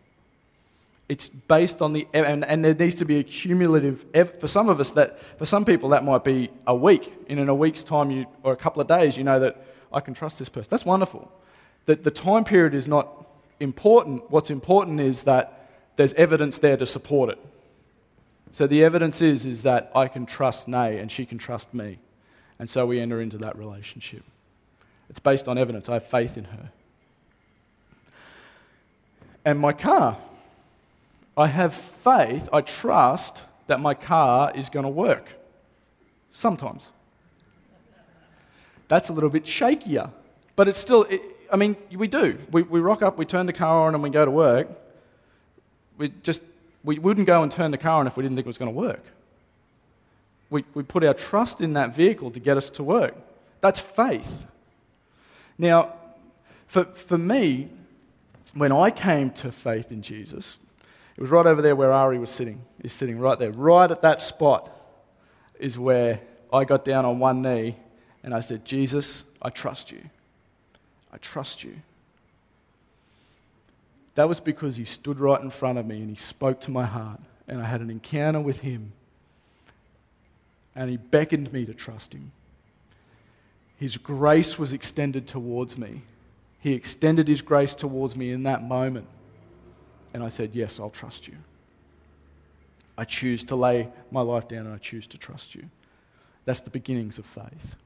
[1.08, 4.04] It's based on the, and, and there needs to be a cumulative,
[4.40, 7.14] for some of us, that, for some people, that might be a week.
[7.28, 10.00] And in a week's time, you, or a couple of days, you know that I
[10.00, 10.66] can trust this person.
[10.68, 11.30] That's wonderful.
[11.84, 13.24] The, the time period is not
[13.60, 14.32] important.
[14.32, 17.38] What's important is that there's evidence there to support it.
[18.50, 22.00] So the evidence is, is that I can trust Nay and she can trust me.
[22.58, 24.22] And so we enter into that relationship.
[25.10, 25.88] It's based on evidence.
[25.88, 26.70] I have faith in her.
[29.44, 30.16] And my car,
[31.36, 35.28] I have faith, I trust that my car is going to work.
[36.32, 36.90] Sometimes.
[38.88, 40.10] That's a little bit shakier.
[40.56, 41.20] But it's still, it,
[41.52, 42.38] I mean, we do.
[42.50, 44.68] We, we rock up, we turn the car on, and we go to work.
[45.98, 46.42] We just,
[46.82, 48.72] we wouldn't go and turn the car on if we didn't think it was going
[48.72, 49.04] to work.
[50.48, 53.14] We, we put our trust in that vehicle to get us to work.
[53.60, 54.46] That's faith.
[55.58, 55.94] Now,
[56.66, 57.68] for, for me,
[58.54, 60.58] when I came to faith in Jesus,
[61.16, 62.62] It was right over there where Ari was sitting.
[62.82, 63.50] He's sitting right there.
[63.50, 64.70] Right at that spot
[65.58, 66.20] is where
[66.52, 67.76] I got down on one knee
[68.22, 70.02] and I said, Jesus, I trust you.
[71.12, 71.76] I trust you.
[74.14, 76.84] That was because he stood right in front of me and he spoke to my
[76.84, 78.92] heart, and I had an encounter with him,
[80.76, 82.30] and he beckoned me to trust him.
[83.78, 86.02] His grace was extended towards me.
[86.60, 89.08] He extended his grace towards me in that moment.
[90.14, 91.34] And I said, Yes, I'll trust you.
[92.96, 95.64] I choose to lay my life down and I choose to trust you.
[96.44, 97.76] That's the beginnings of faith.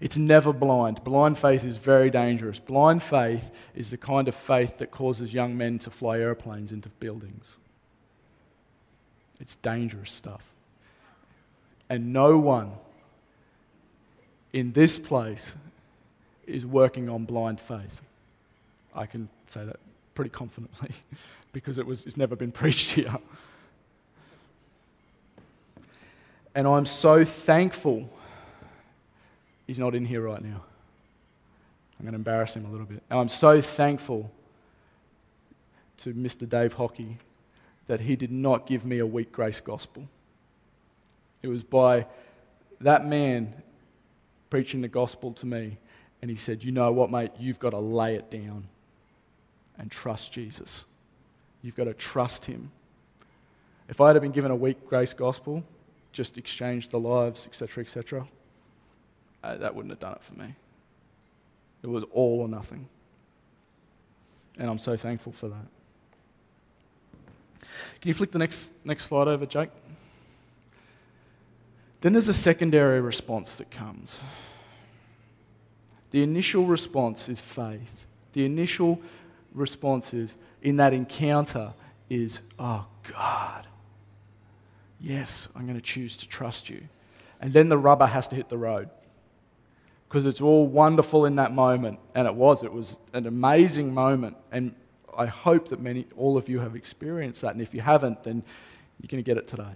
[0.00, 1.04] It's never blind.
[1.04, 2.58] Blind faith is very dangerous.
[2.58, 6.88] Blind faith is the kind of faith that causes young men to fly airplanes into
[6.88, 7.56] buildings.
[9.40, 10.51] It's dangerous stuff.
[11.92, 12.72] And no one
[14.54, 15.52] in this place
[16.46, 18.00] is working on blind faith.
[18.94, 19.76] I can say that
[20.14, 20.92] pretty confidently
[21.52, 23.14] because it was, it's never been preached here.
[26.54, 28.08] And I'm so thankful
[29.66, 30.62] he's not in here right now.
[31.98, 33.02] I'm going to embarrass him a little bit.
[33.10, 34.30] And I'm so thankful
[35.98, 36.48] to Mr.
[36.48, 37.18] Dave Hockey
[37.86, 40.08] that he did not give me a weak grace gospel.
[41.42, 42.06] It was by
[42.80, 43.54] that man
[44.50, 45.78] preaching the gospel to me,
[46.20, 47.32] and he said, You know what, mate?
[47.38, 48.68] You've got to lay it down
[49.78, 50.84] and trust Jesus.
[51.62, 52.70] You've got to trust Him.
[53.88, 55.64] If I had been given a weak grace gospel,
[56.12, 58.26] just exchanged the lives, etc., etc.,
[59.42, 60.54] uh, that wouldn't have done it for me.
[61.82, 62.88] It was all or nothing.
[64.58, 65.66] And I'm so thankful for that.
[68.00, 69.70] Can you flick the next, next slide over, Jake?
[72.02, 74.18] Then there's a secondary response that comes.
[76.10, 78.06] The initial response is faith.
[78.32, 79.00] The initial
[79.54, 81.74] responses in that encounter
[82.10, 83.66] is, oh God,
[85.00, 86.82] yes, I'm going to choose to trust you.
[87.40, 88.90] And then the rubber has to hit the road
[90.08, 92.00] because it's all wonderful in that moment.
[92.16, 94.36] And it was, it was an amazing moment.
[94.50, 94.74] And
[95.16, 97.52] I hope that many, all of you have experienced that.
[97.52, 98.42] And if you haven't, then
[99.00, 99.74] you're going to get it today.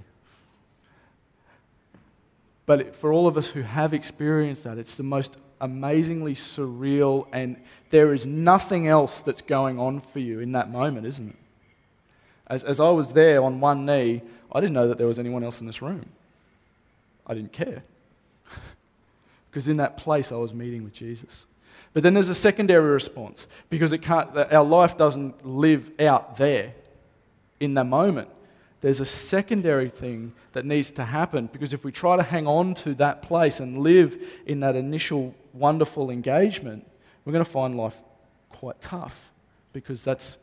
[2.67, 7.57] But for all of us who have experienced that, it's the most amazingly surreal, and
[7.91, 11.37] there is nothing else that's going on for you in that moment, isn't it?
[12.49, 15.43] As, as I was there on one knee, I didn't know that there was anyone
[15.43, 16.07] else in this room.
[17.27, 17.83] I didn't care.
[19.51, 21.47] because in that place, I was meeting with Jesus.
[21.93, 26.75] But then there's a secondary response because it can't, our life doesn't live out there
[27.59, 28.29] in that moment
[28.81, 32.75] there's a secondary thing that needs to happen because if we try to hang on
[32.75, 36.87] to that place and live in that initial wonderful engagement,
[37.25, 38.03] we're going to find life
[38.51, 39.33] quite tough
[39.73, 40.37] because that's,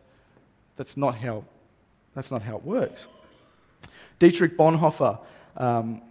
[0.75, 1.45] that's, not, how,
[2.15, 3.07] that's not how it works.
[4.19, 5.19] Dietrich Bonhoeffer,
[5.57, 6.01] um,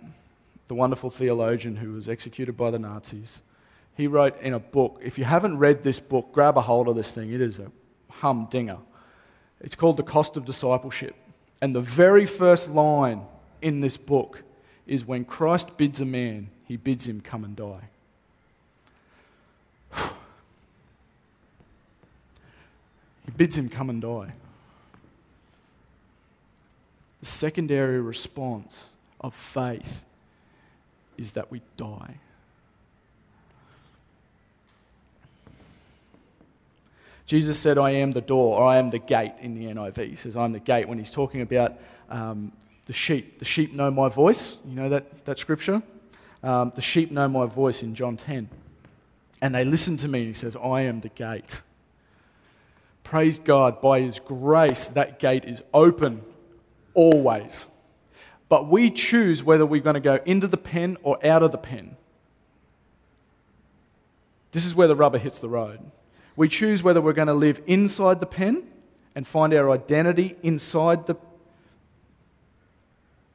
[0.68, 3.42] the wonderful theologian who was executed by the Nazis,
[3.96, 5.00] he wrote in a book.
[5.02, 7.32] If you haven't read this book, grab a hold of this thing.
[7.32, 7.70] It is a
[8.10, 8.78] humdinger.
[9.60, 11.14] It's called The Cost of Discipleship.
[11.62, 13.22] And the very first line
[13.62, 14.42] in this book
[14.84, 17.88] is when Christ bids a man, he bids him come and die.
[23.24, 24.32] he bids him come and die.
[27.20, 30.02] The secondary response of faith
[31.16, 32.16] is that we die.
[37.26, 40.10] Jesus said, I am the door, or I am the gate in the NIV.
[40.10, 41.78] He says, I'm the gate when he's talking about
[42.10, 42.52] um,
[42.86, 43.38] the sheep.
[43.38, 44.58] The sheep know my voice.
[44.66, 45.82] You know that, that scripture?
[46.42, 48.48] Um, the sheep know my voice in John 10.
[49.40, 50.24] And they listen to me.
[50.24, 51.62] He says, I am the gate.
[53.04, 56.22] Praise God, by His grace, that gate is open
[56.94, 57.66] always.
[58.48, 61.58] But we choose whether we're going to go into the pen or out of the
[61.58, 61.96] pen.
[64.52, 65.80] This is where the rubber hits the road.
[66.36, 68.64] We choose whether we're going to live inside the pen
[69.14, 71.16] and find our identity inside the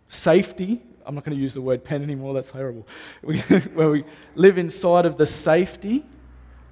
[0.07, 0.81] safety.
[1.05, 2.87] I'm not going to use the word pen anymore, that's horrible.
[3.21, 4.03] where we
[4.35, 6.03] live inside of the safety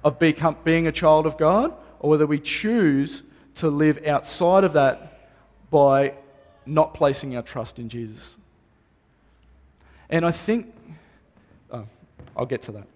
[0.04, 3.22] of become, being a child of God, or whether we choose
[3.56, 5.30] to live outside of that
[5.70, 6.14] by
[6.66, 8.36] not placing our trust in Jesus.
[10.10, 10.74] And I think,
[11.70, 11.86] oh,
[12.36, 12.86] I'll get to that.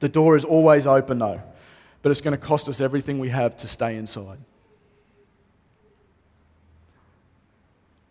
[0.00, 1.42] The door is always open, though
[2.06, 4.38] but it's going to cost us everything we have to stay inside.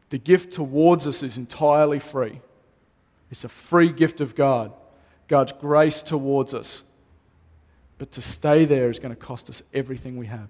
[0.09, 2.41] The gift towards us is entirely free.
[3.31, 4.73] It's a free gift of God,
[5.29, 6.83] God's grace towards us.
[7.97, 10.49] But to stay there is going to cost us everything we have.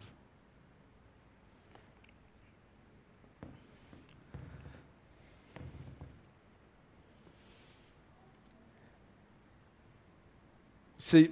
[10.98, 11.30] See,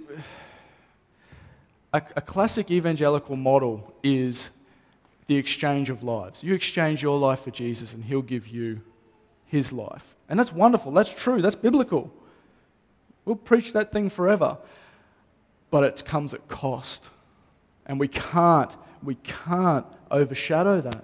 [1.93, 4.49] a, a classic evangelical model is
[5.27, 6.43] the exchange of lives.
[6.43, 8.81] You exchange your life for Jesus, and He'll give you
[9.45, 10.15] His life.
[10.27, 10.91] And that's wonderful.
[10.91, 11.41] That's true.
[11.41, 12.11] That's biblical.
[13.25, 14.57] We'll preach that thing forever.
[15.69, 17.09] But it comes at cost.
[17.85, 21.03] And we can't, we can't overshadow that.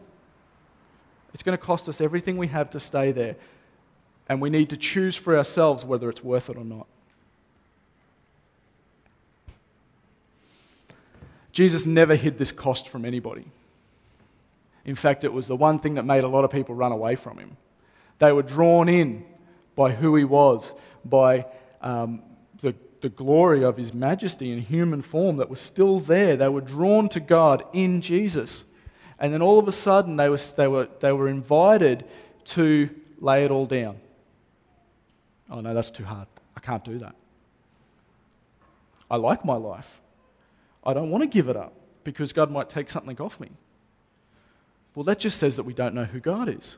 [1.34, 3.36] It's going to cost us everything we have to stay there.
[4.28, 6.88] And we need to choose for ourselves whether it's worth it or not.
[11.60, 13.44] Jesus never hid this cost from anybody.
[14.86, 17.18] In fact, it was the one thing that made a lot of people run away
[17.18, 17.58] from him.
[18.20, 19.26] They were drawn in
[19.76, 21.46] by who he was, by
[21.82, 22.22] um,
[22.62, 26.38] the, the glory of his majesty in human form that was still there.
[26.38, 28.64] They were drawn to God in Jesus.
[29.20, 32.06] And then all of a sudden, they were, they were, they were invited
[32.56, 34.00] to lay it all down.
[35.50, 36.30] Oh, no, that's too hard.
[36.56, 37.16] I can't do that.
[39.12, 40.00] I like my life.
[40.84, 43.50] I don't want to give it up because God might take something off me.
[44.96, 46.78] Well, that just says that we don't know who God is.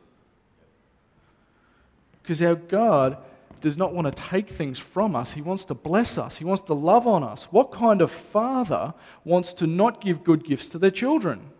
[2.21, 3.17] Because our God
[3.61, 5.31] does not want to take things from us.
[5.31, 6.37] He wants to bless us.
[6.37, 7.45] He wants to love on us.
[7.45, 11.51] What kind of father wants to not give good gifts to their children?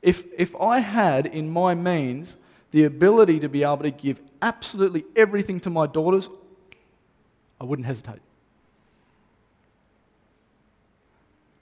[0.00, 2.36] If, if I had in my means
[2.70, 6.28] the ability to be able to give absolutely everything to my daughters,
[7.60, 8.20] I wouldn't hesitate.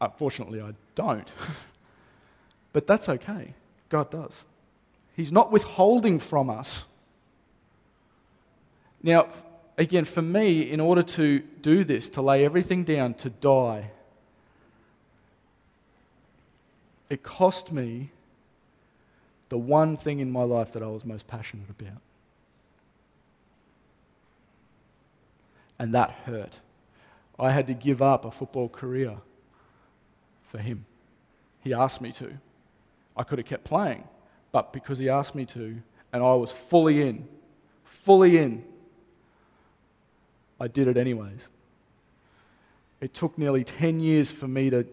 [0.01, 1.29] Uh, Unfortunately, I don't.
[2.73, 3.55] but that's okay.
[3.89, 4.45] God does.
[5.15, 6.85] He's not withholding from us.
[9.03, 9.29] Now,
[9.77, 13.91] again, for me, in order to do this, to lay everything down, to die,
[17.09, 18.11] it cost me
[19.49, 22.01] the one thing in my life that I was most passionate about.
[25.79, 26.59] And that hurt.
[27.39, 29.17] I had to give up a football career
[30.51, 30.85] for him.
[31.63, 32.33] He asked me to.
[33.17, 34.05] I could have kept playing,
[34.53, 35.77] but because he asked me to,
[36.13, 37.27] and I was fully in,
[37.85, 38.65] fully in,
[40.59, 41.49] I did it anyways.
[43.01, 44.87] It took nearly 10 years for me to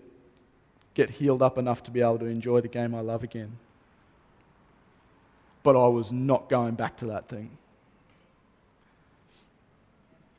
[0.93, 3.57] get healed up enough to be able to enjoy the game I love again.
[5.63, 7.57] But I was not going back to that thing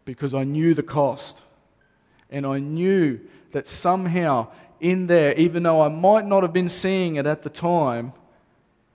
[0.05, 1.43] because I knew the cost.
[2.31, 3.21] And I knew
[3.53, 4.49] that somehow
[4.81, 8.13] in there, even though I might not have been seeing it at the time,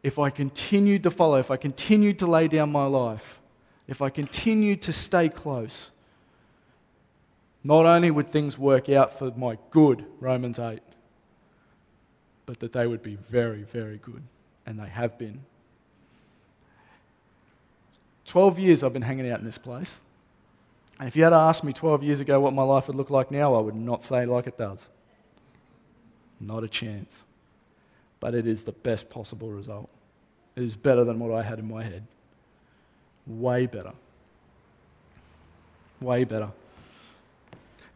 [0.02, 3.40] if I continued to follow, if I continued to lay down my life,
[3.88, 5.92] if I continued to stay close,
[7.64, 10.80] not only would things work out for my good, Romans 8,
[12.46, 14.24] but that they would be very, very good.
[14.66, 15.42] And they have been.
[18.26, 20.04] 12 years I've been hanging out in this place.
[21.00, 23.32] And if you had asked me 12 years ago what my life would look like
[23.32, 24.90] now, I would not say like it does.
[26.40, 27.24] Not a chance.
[28.20, 29.90] But it is the best possible result.
[30.56, 32.06] It is better than what I had in my head.
[33.26, 33.94] Way better.
[36.00, 36.50] Way better.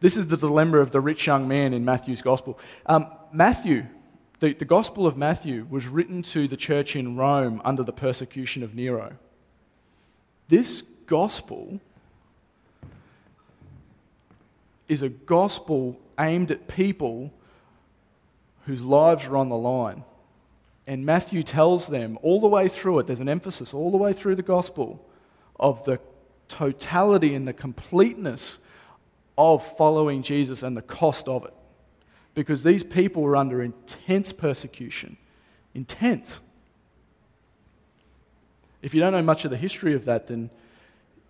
[0.00, 2.58] This is the dilemma of the rich young man in Matthew's gospel.
[2.86, 3.86] Um, Matthew,
[4.40, 8.62] the, the gospel of Matthew, was written to the church in Rome under the persecution
[8.62, 9.16] of Nero.
[10.48, 11.80] This gospel
[14.88, 17.32] is a gospel aimed at people
[18.68, 20.04] whose lives are on the line.
[20.86, 24.12] And Matthew tells them all the way through it, there's an emphasis all the way
[24.12, 25.04] through the gospel
[25.58, 25.98] of the
[26.48, 28.58] totality and the completeness
[29.38, 31.54] of following Jesus and the cost of it.
[32.34, 35.16] Because these people were under intense persecution.
[35.74, 36.40] Intense.
[38.82, 40.50] If you don't know much of the history of that, then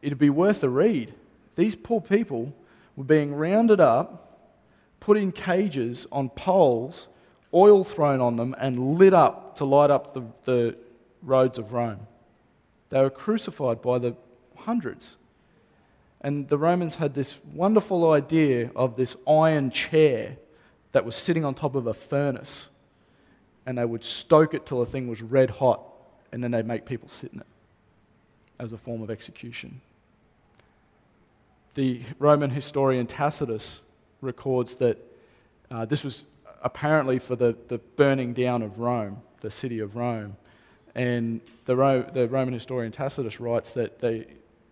[0.03, 1.14] it'd be worth a read.
[1.55, 2.53] These poor people
[2.96, 4.40] were being rounded up,
[4.98, 7.06] put in cages on poles
[7.53, 10.77] oil thrown on them, and lit up to light up the, the
[11.23, 12.07] roads of Rome.
[12.90, 14.15] They were crucified by the
[14.57, 15.17] hundreds.
[16.21, 20.37] And the Romans had this wonderful idea of this iron chair
[20.92, 22.71] that was sitting on top of a furnace.
[23.67, 25.81] And they would stoke it till the thing was red hot,
[26.33, 27.46] and then they'd make people sit in it
[28.59, 29.81] as a form of execution.
[31.75, 33.83] The Roman historian Tacitus
[34.21, 34.99] records that
[35.71, 36.25] uh, this was
[36.63, 40.37] apparently for the, the burning down of Rome, the city of Rome.
[40.94, 44.27] And the, Ro- the Roman historian Tacitus writes that the,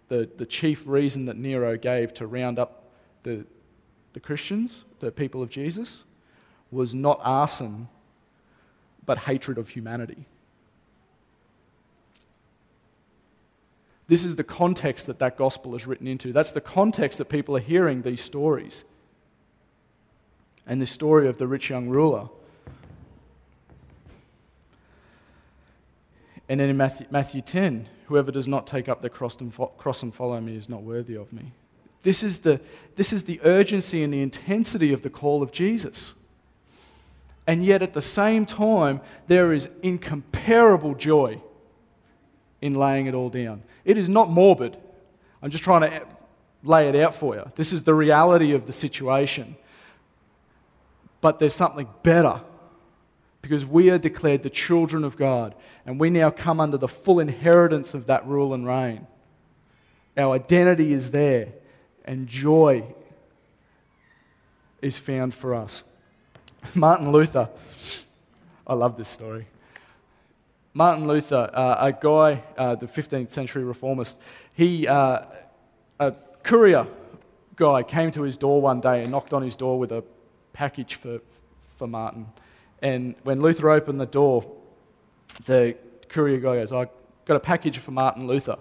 [0.08, 2.84] the, the chief reason that Nero gave to round up
[3.22, 3.44] the,
[4.12, 6.04] the Christians, the people of Jesus,
[6.70, 7.88] was not arson,
[9.04, 10.26] but hatred of humanity.
[14.08, 16.32] This is the context that that gospel is written into.
[16.32, 18.84] That's the context that people are hearing these stories
[20.66, 22.28] and the story of the rich young ruler.
[26.48, 29.66] And then in Matthew, Matthew 10, whoever does not take up the cross and, fo-
[29.78, 31.52] cross and follow me is not worthy of me.
[32.02, 32.60] This is, the,
[32.94, 36.14] this is the urgency and the intensity of the call of Jesus.
[37.48, 41.40] And yet, at the same time, there is incomparable joy
[42.60, 43.62] in laying it all down.
[43.84, 44.76] It is not morbid.
[45.42, 46.06] I'm just trying to
[46.64, 47.50] lay it out for you.
[47.54, 49.56] This is the reality of the situation.
[51.20, 52.40] But there's something better
[53.42, 55.54] because we are declared the children of God
[55.84, 59.06] and we now come under the full inheritance of that rule and reign.
[60.16, 61.52] Our identity is there
[62.04, 62.84] and joy
[64.82, 65.84] is found for us.
[66.74, 67.48] Martin Luther,
[68.66, 69.46] I love this story.
[70.74, 74.18] Martin Luther, uh, a guy, uh, the 15th century reformist,
[74.52, 75.20] he, uh,
[75.98, 76.86] a courier
[77.56, 80.04] guy came to his door one day and knocked on his door with a
[80.56, 81.20] package for,
[81.76, 82.26] for Martin.
[82.80, 84.50] And when Luther opened the door,
[85.44, 85.76] the
[86.08, 86.88] courier guy goes, I
[87.26, 88.56] got a package for Martin Luther.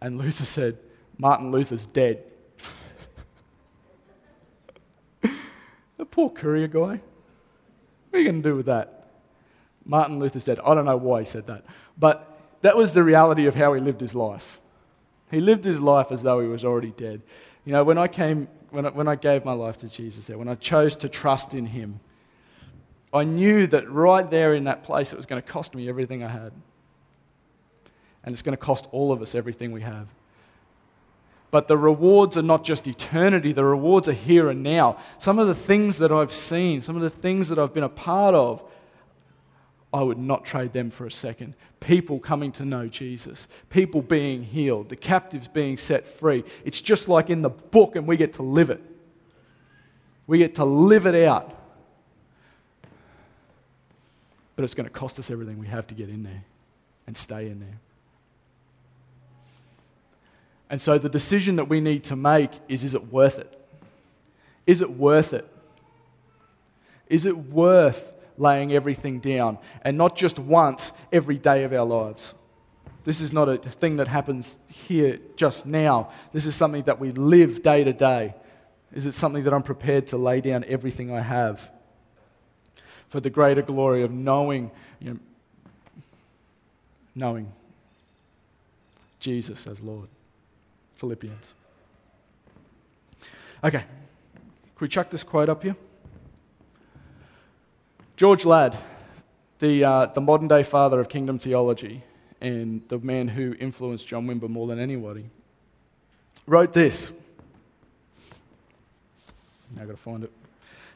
[0.00, 0.78] And Luther said,
[1.18, 2.22] Martin Luther's dead.
[5.22, 7.00] the poor courier guy.
[7.00, 7.00] What
[8.12, 9.08] are you going to do with that?
[9.84, 11.64] Martin Luther said, I don't know why he said that,
[11.98, 14.60] but that was the reality of how he lived his life.
[15.30, 17.22] He lived his life as though he was already dead.
[17.64, 18.46] You know, when I came,
[18.76, 21.54] when I, when I gave my life to Jesus there, when I chose to trust
[21.54, 21.98] in him,
[23.10, 26.22] I knew that right there in that place it was going to cost me everything
[26.22, 26.52] I had.
[28.22, 30.08] And it's going to cost all of us everything we have.
[31.50, 34.98] But the rewards are not just eternity, the rewards are here and now.
[35.18, 37.88] Some of the things that I've seen, some of the things that I've been a
[37.88, 38.62] part of,
[39.90, 41.54] I would not trade them for a second.
[41.86, 46.42] People coming to know Jesus, people being healed, the captives being set free.
[46.64, 48.82] It's just like in the book, and we get to live it.
[50.26, 51.54] We get to live it out.
[54.56, 56.42] But it's going to cost us everything we have to get in there
[57.06, 57.78] and stay in there.
[60.68, 63.64] And so the decision that we need to make is is it worth it?
[64.66, 65.48] Is it worth it?
[67.08, 72.34] Is it worth laying everything down, and not just once, every day of our lives.
[73.04, 76.10] This is not a thing that happens here just now.
[76.32, 78.34] This is something that we live day to day.
[78.92, 81.70] Is it something that I'm prepared to lay down everything I have
[83.08, 85.18] for the greater glory of knowing, you know,
[87.14, 87.52] knowing
[89.20, 90.08] Jesus as Lord?
[90.96, 91.54] Philippians.
[93.62, 93.88] Okay, can
[94.80, 95.76] we chuck this quote up here?
[98.16, 98.78] George Ladd,
[99.58, 102.02] the, uh, the modern day father of kingdom theology
[102.40, 105.26] and the man who influenced John Wimber more than anybody,
[106.46, 107.12] wrote this.
[109.74, 110.32] Now I've got to find it.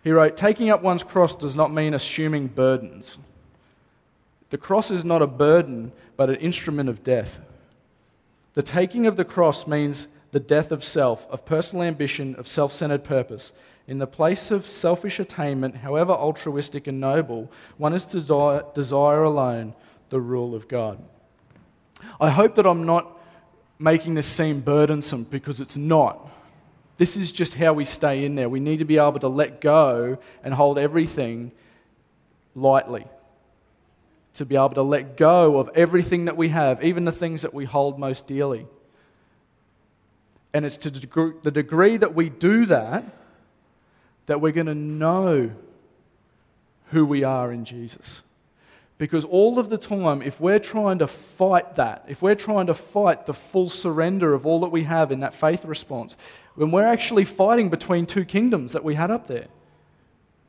[0.02, 3.18] He wrote, Taking up one's cross does not mean assuming burdens.
[4.48, 7.38] The cross is not a burden, but an instrument of death.
[8.54, 12.72] The taking of the cross means the death of self, of personal ambition, of self
[12.72, 13.52] centered purpose,
[13.90, 19.24] in the place of selfish attainment, however altruistic and noble, one is to desire, desire
[19.24, 19.74] alone
[20.10, 21.02] the rule of God.
[22.20, 23.18] I hope that I'm not
[23.80, 26.30] making this seem burdensome because it's not.
[26.98, 28.48] This is just how we stay in there.
[28.48, 31.50] We need to be able to let go and hold everything
[32.54, 33.06] lightly.
[34.34, 37.52] To be able to let go of everything that we have, even the things that
[37.52, 38.68] we hold most dearly.
[40.54, 43.16] And it's to the degree that we do that
[44.30, 45.50] that we're going to know
[46.90, 48.22] who we are in Jesus.
[48.96, 52.74] Because all of the time, if we're trying to fight that, if we're trying to
[52.74, 56.16] fight the full surrender of all that we have in that faith response,
[56.54, 59.48] when we're actually fighting between two kingdoms that we had up there,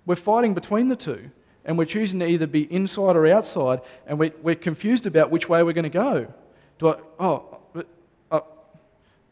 [0.05, 1.31] we're fighting between the two.
[1.65, 5.49] And we're choosing to either be inside or outside, and we're, we're confused about which
[5.49, 6.31] way we're going to go.
[6.77, 7.87] Do I, oh, but,
[8.29, 8.41] uh,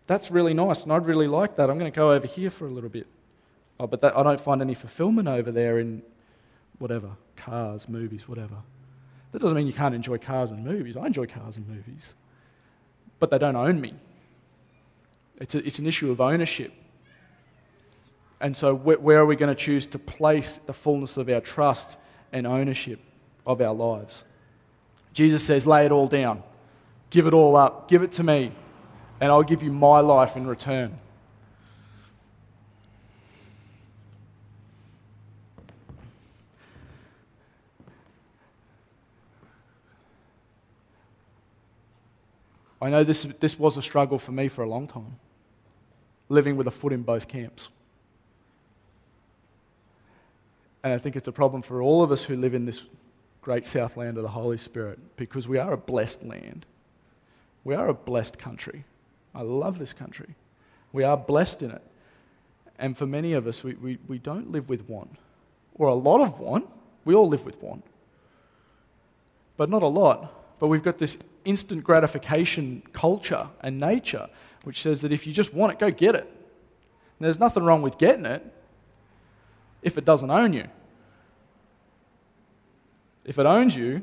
[0.08, 1.70] that's really nice, and I'd really like that.
[1.70, 3.06] I'm going to go over here for a little bit.
[3.80, 6.02] Oh, but that, I don't find any fulfillment over there in
[6.80, 8.56] whatever, cars, movies, whatever.
[9.32, 10.98] That doesn't mean you can't enjoy cars and movies.
[10.98, 12.14] I enjoy cars and movies.
[13.20, 13.94] But they don't own me.
[15.40, 16.74] It's, a, it's an issue of ownership.
[18.42, 21.42] And so, wh- where are we going to choose to place the fullness of our
[21.42, 21.98] trust
[22.32, 23.00] and ownership
[23.46, 24.24] of our lives?
[25.14, 26.44] Jesus says, lay it all down,
[27.10, 28.52] give it all up, give it to me,
[29.20, 31.00] and I'll give you my life in return.
[42.82, 45.18] I know this, this was a struggle for me for a long time,
[46.30, 47.70] living with a foot in both camps.
[50.84, 52.84] And I think it's a problem for all of us who live in this
[53.42, 56.66] great southland of the Holy Spirit because we are a blessed land.
[57.64, 58.86] We are a blessed country.
[59.36, 60.36] I love this country.
[60.94, 61.82] We are blessed in it.
[62.78, 65.18] And for many of us, we, we, we don't live with want,
[65.76, 66.68] or a lot of want.
[67.04, 67.84] We all live with want,
[69.58, 70.60] but not a lot.
[70.60, 71.18] But we've got this
[71.50, 74.30] instant gratification culture and nature
[74.64, 76.24] which says that if you just want it, go get it.
[76.24, 78.46] And there's nothing wrong with getting it
[79.82, 80.68] if it doesn't own you.
[83.26, 84.02] If it owns you,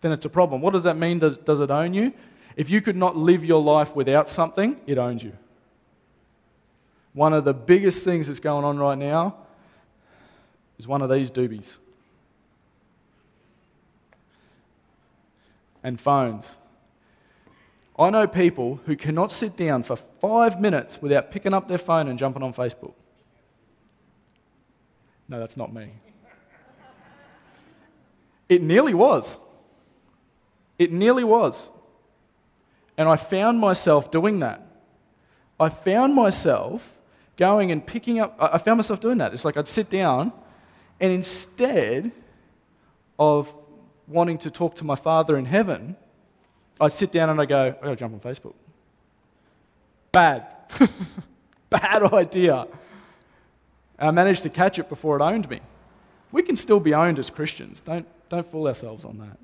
[0.00, 0.60] then it's a problem.
[0.60, 1.18] What does that mean?
[1.18, 2.12] Does, does it own you?
[2.56, 5.32] If you could not live your life without something, it owns you.
[7.12, 9.36] One of the biggest things that's going on right now
[10.78, 11.76] is one of these doobies.
[15.84, 16.56] And phones.
[17.96, 22.08] I know people who cannot sit down for five minutes without picking up their phone
[22.08, 22.94] and jumping on Facebook.
[25.28, 25.92] No, that's not me.
[28.48, 29.38] It nearly was.
[30.78, 31.70] It nearly was.
[32.96, 34.66] And I found myself doing that.
[35.58, 36.98] I found myself
[37.36, 39.32] going and picking up, I found myself doing that.
[39.34, 40.32] It's like I'd sit down,
[41.00, 42.12] and instead
[43.18, 43.54] of
[44.06, 45.96] wanting to talk to my Father in heaven,
[46.80, 48.54] I'd sit down and I go, I gotta jump on Facebook.
[50.12, 50.46] Bad.
[51.70, 52.66] Bad idea.
[53.98, 55.60] And I managed to catch it before it owned me.
[56.32, 57.80] We can still be owned as Christians.
[57.80, 59.38] Don't, don't fool ourselves on that.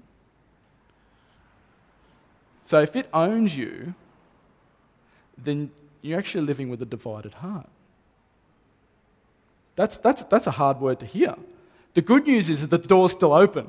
[2.63, 3.95] So if it owns you,
[5.37, 5.71] then
[6.03, 7.69] you're actually living with a divided heart.
[9.77, 11.35] That's, that's, that's a hard word to hear.
[11.95, 13.69] The good news is that the door's still open.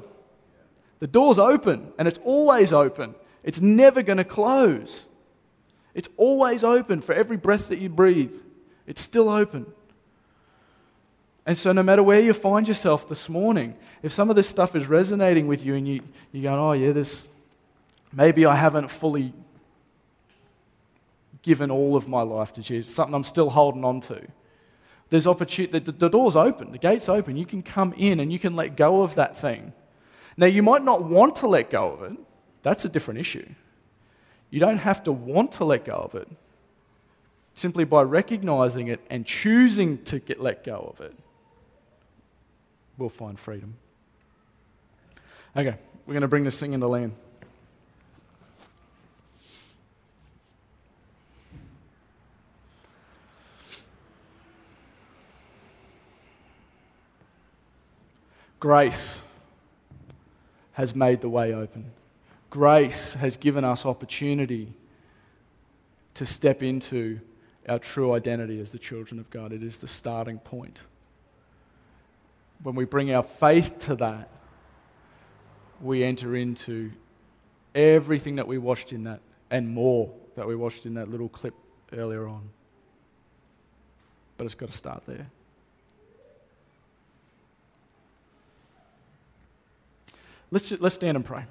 [1.02, 3.16] The door's open, and it's always open.
[3.44, 5.06] It's never going to close.
[5.96, 8.36] It's always open for every breath that you breathe.
[8.86, 9.66] It's still open.
[11.44, 14.76] And so, no matter where you find yourself this morning, if some of this stuff
[14.76, 17.26] is resonating with you and you, you're going, oh, yeah, this,
[18.14, 19.34] maybe I haven't fully
[21.42, 24.22] given all of my life to Jesus, something I'm still holding on to.
[25.10, 27.38] There's opportunity, the, the door's open, the gate's open.
[27.38, 29.74] You can come in and you can let go of that thing.
[30.38, 32.18] Now, you might not want to let go of it,
[32.62, 33.48] that's a different issue.
[34.50, 36.28] You don't have to want to let go of it.
[37.54, 41.16] Simply by recognizing it and choosing to get let go of it,
[42.98, 43.76] we'll find freedom.
[45.56, 45.76] Okay,
[46.06, 47.14] we're going to bring this thing into land.
[58.60, 59.24] Grace
[60.82, 61.92] has made the way open.
[62.50, 64.74] Grace has given us opportunity
[66.16, 67.20] to step into
[67.70, 69.54] our true identity as the children of God.
[69.54, 70.82] It is the starting point.
[72.64, 74.28] When we bring our faith to that,
[75.82, 76.92] we enter into
[77.76, 79.20] everything that we watched in that
[79.52, 81.54] and more that we watched in that little clip
[81.94, 82.50] earlier on.
[84.36, 85.30] But it's got to start there.
[90.54, 91.46] Let's, let's stand and pray.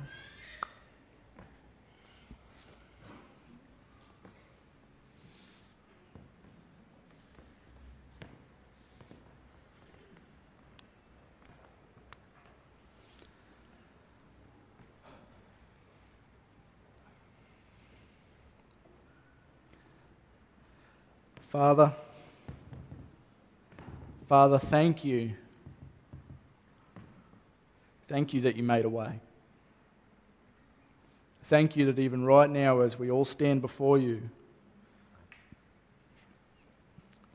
[21.48, 21.92] Father,
[24.28, 25.32] Father, thank you.
[28.10, 29.20] Thank you that you made a way.
[31.44, 34.30] Thank you that even right now, as we all stand before you,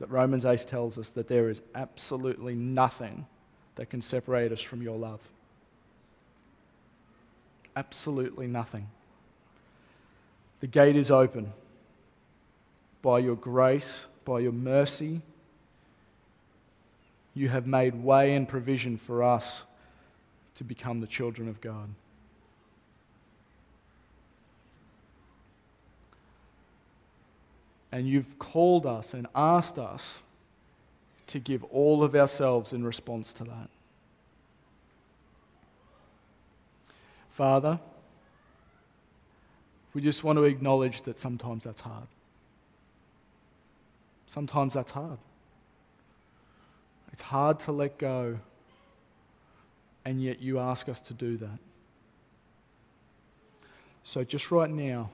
[0.00, 3.24] that Romans 8 tells us that there is absolutely nothing
[3.76, 5.20] that can separate us from your love.
[7.74, 8.86] Absolutely nothing.
[10.60, 11.54] The gate is open
[13.00, 15.22] by your grace, by your mercy,
[17.32, 19.64] you have made way and provision for us
[20.56, 21.88] to become the children of God.
[27.92, 30.22] And you've called us and asked us
[31.28, 33.68] to give all of ourselves in response to that.
[37.30, 37.78] Father,
[39.92, 42.06] we just want to acknowledge that sometimes that's hard.
[44.26, 45.18] Sometimes that's hard.
[47.12, 48.38] It's hard to let go,
[50.06, 51.58] and yet you ask us to do that.
[54.04, 55.10] So, just right now,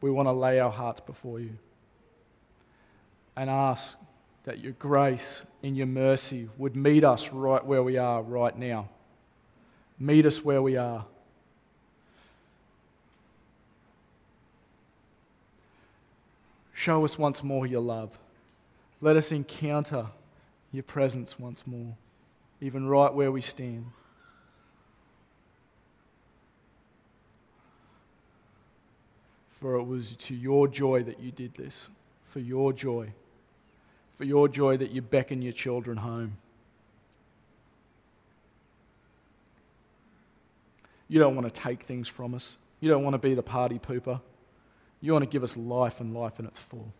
[0.00, 1.56] we want to lay our hearts before you.
[3.36, 3.96] and ask
[4.44, 8.88] that your grace and your mercy would meet us right where we are right now.
[9.98, 11.06] Meet us where we are.
[16.74, 18.18] Show us once more your love.
[19.00, 20.08] Let us encounter
[20.72, 21.96] your presence once more,
[22.60, 23.86] even right where we stand.
[29.50, 31.88] For it was to your joy that you did this,
[32.28, 33.12] for your joy,
[34.16, 36.38] for your joy that you beckon your children home.
[41.08, 42.56] You don't want to take things from us.
[42.78, 44.20] You don't want to be the party pooper.
[45.00, 46.92] You want to give us life and life in its full.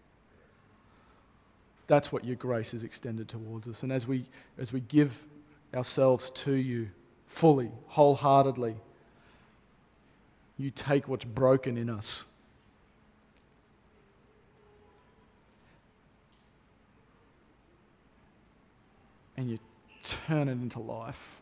[1.91, 3.83] That's what your grace is extended towards us.
[3.83, 4.25] And as we,
[4.57, 5.25] as we give
[5.75, 6.91] ourselves to you
[7.27, 8.77] fully, wholeheartedly,
[10.57, 12.27] you take what's broken in us.
[19.37, 19.59] And you
[20.05, 21.41] turn it into life.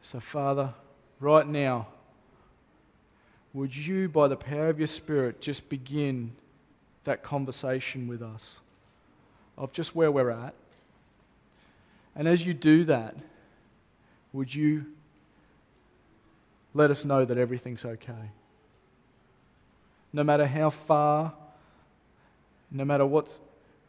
[0.00, 0.72] So, Father,
[1.20, 1.88] right now,
[3.52, 6.32] would you, by the power of your Spirit, just begin
[7.04, 8.60] that conversation with us
[9.58, 10.54] of just where we're at?
[12.14, 13.16] And as you do that,
[14.32, 14.86] would you
[16.74, 18.30] let us know that everything's okay?
[20.12, 21.34] No matter how far,
[22.70, 23.40] no matter what's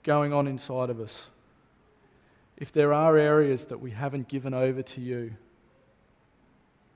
[0.04, 1.30] going on inside of us,
[2.58, 5.34] if there are areas that we haven't given over to you,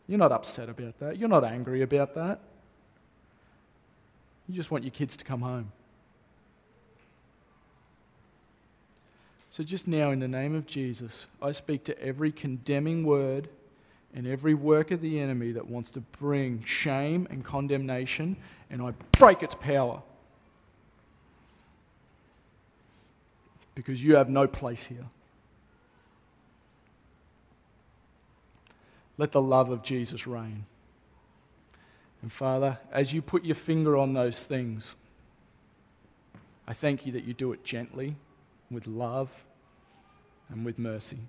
[0.08, 1.18] you're not upset about that.
[1.18, 2.40] You're not angry about that.
[4.48, 5.72] You just want your kids to come home.
[9.50, 13.48] So, just now, in the name of Jesus, I speak to every condemning word
[14.14, 18.36] and every work of the enemy that wants to bring shame and condemnation,
[18.70, 20.02] and I break its power.
[23.76, 25.06] Because you have no place here.
[29.18, 30.66] Let the love of Jesus reign.
[32.26, 34.96] And Father, as you put your finger on those things,
[36.68, 38.16] I thank you that you do it gently,
[38.72, 39.30] with love,
[40.50, 41.20] and with mercy.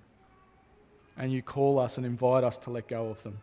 [1.14, 3.36] And you call us and invite us to let go of them.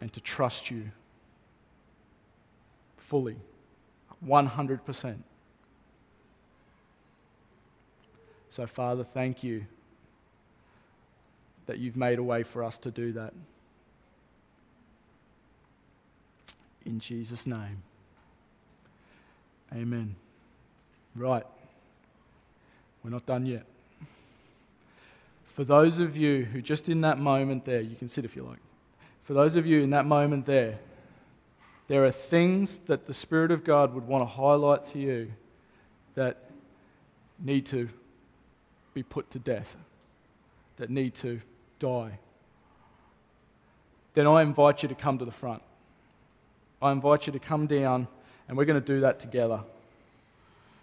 [0.00, 0.92] And to trust you
[2.96, 3.38] fully,
[4.24, 5.16] 100%.
[8.50, 9.66] So, Father, thank you
[11.68, 13.34] that you've made a way for us to do that.
[16.86, 17.82] In Jesus' name.
[19.74, 20.16] Amen.
[21.14, 21.44] Right.
[23.04, 23.66] We're not done yet.
[25.44, 28.44] For those of you who, just in that moment there, you can sit if you
[28.44, 28.60] like.
[29.24, 30.78] For those of you in that moment there,
[31.86, 35.32] there are things that the Spirit of God would want to highlight to you
[36.14, 36.38] that
[37.38, 37.90] need to
[38.94, 39.76] be put to death,
[40.78, 41.42] that need to
[41.78, 42.18] die,
[44.14, 45.62] then I invite you to come to the front.
[46.80, 48.08] I invite you to come down,
[48.48, 49.60] and we're going to do that together.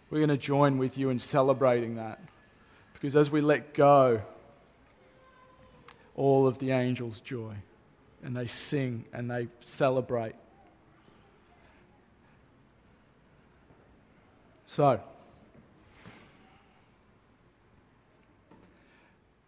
[0.10, 2.20] We're going to join with you in celebrating that.
[2.94, 4.22] Because as we let go,
[6.16, 7.54] all of the angels joy,
[8.24, 10.36] and they sing and they celebrate.
[14.66, 15.00] So,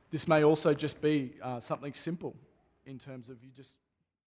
[0.09, 2.35] This may also just be uh, something simple
[2.85, 3.75] in terms of you just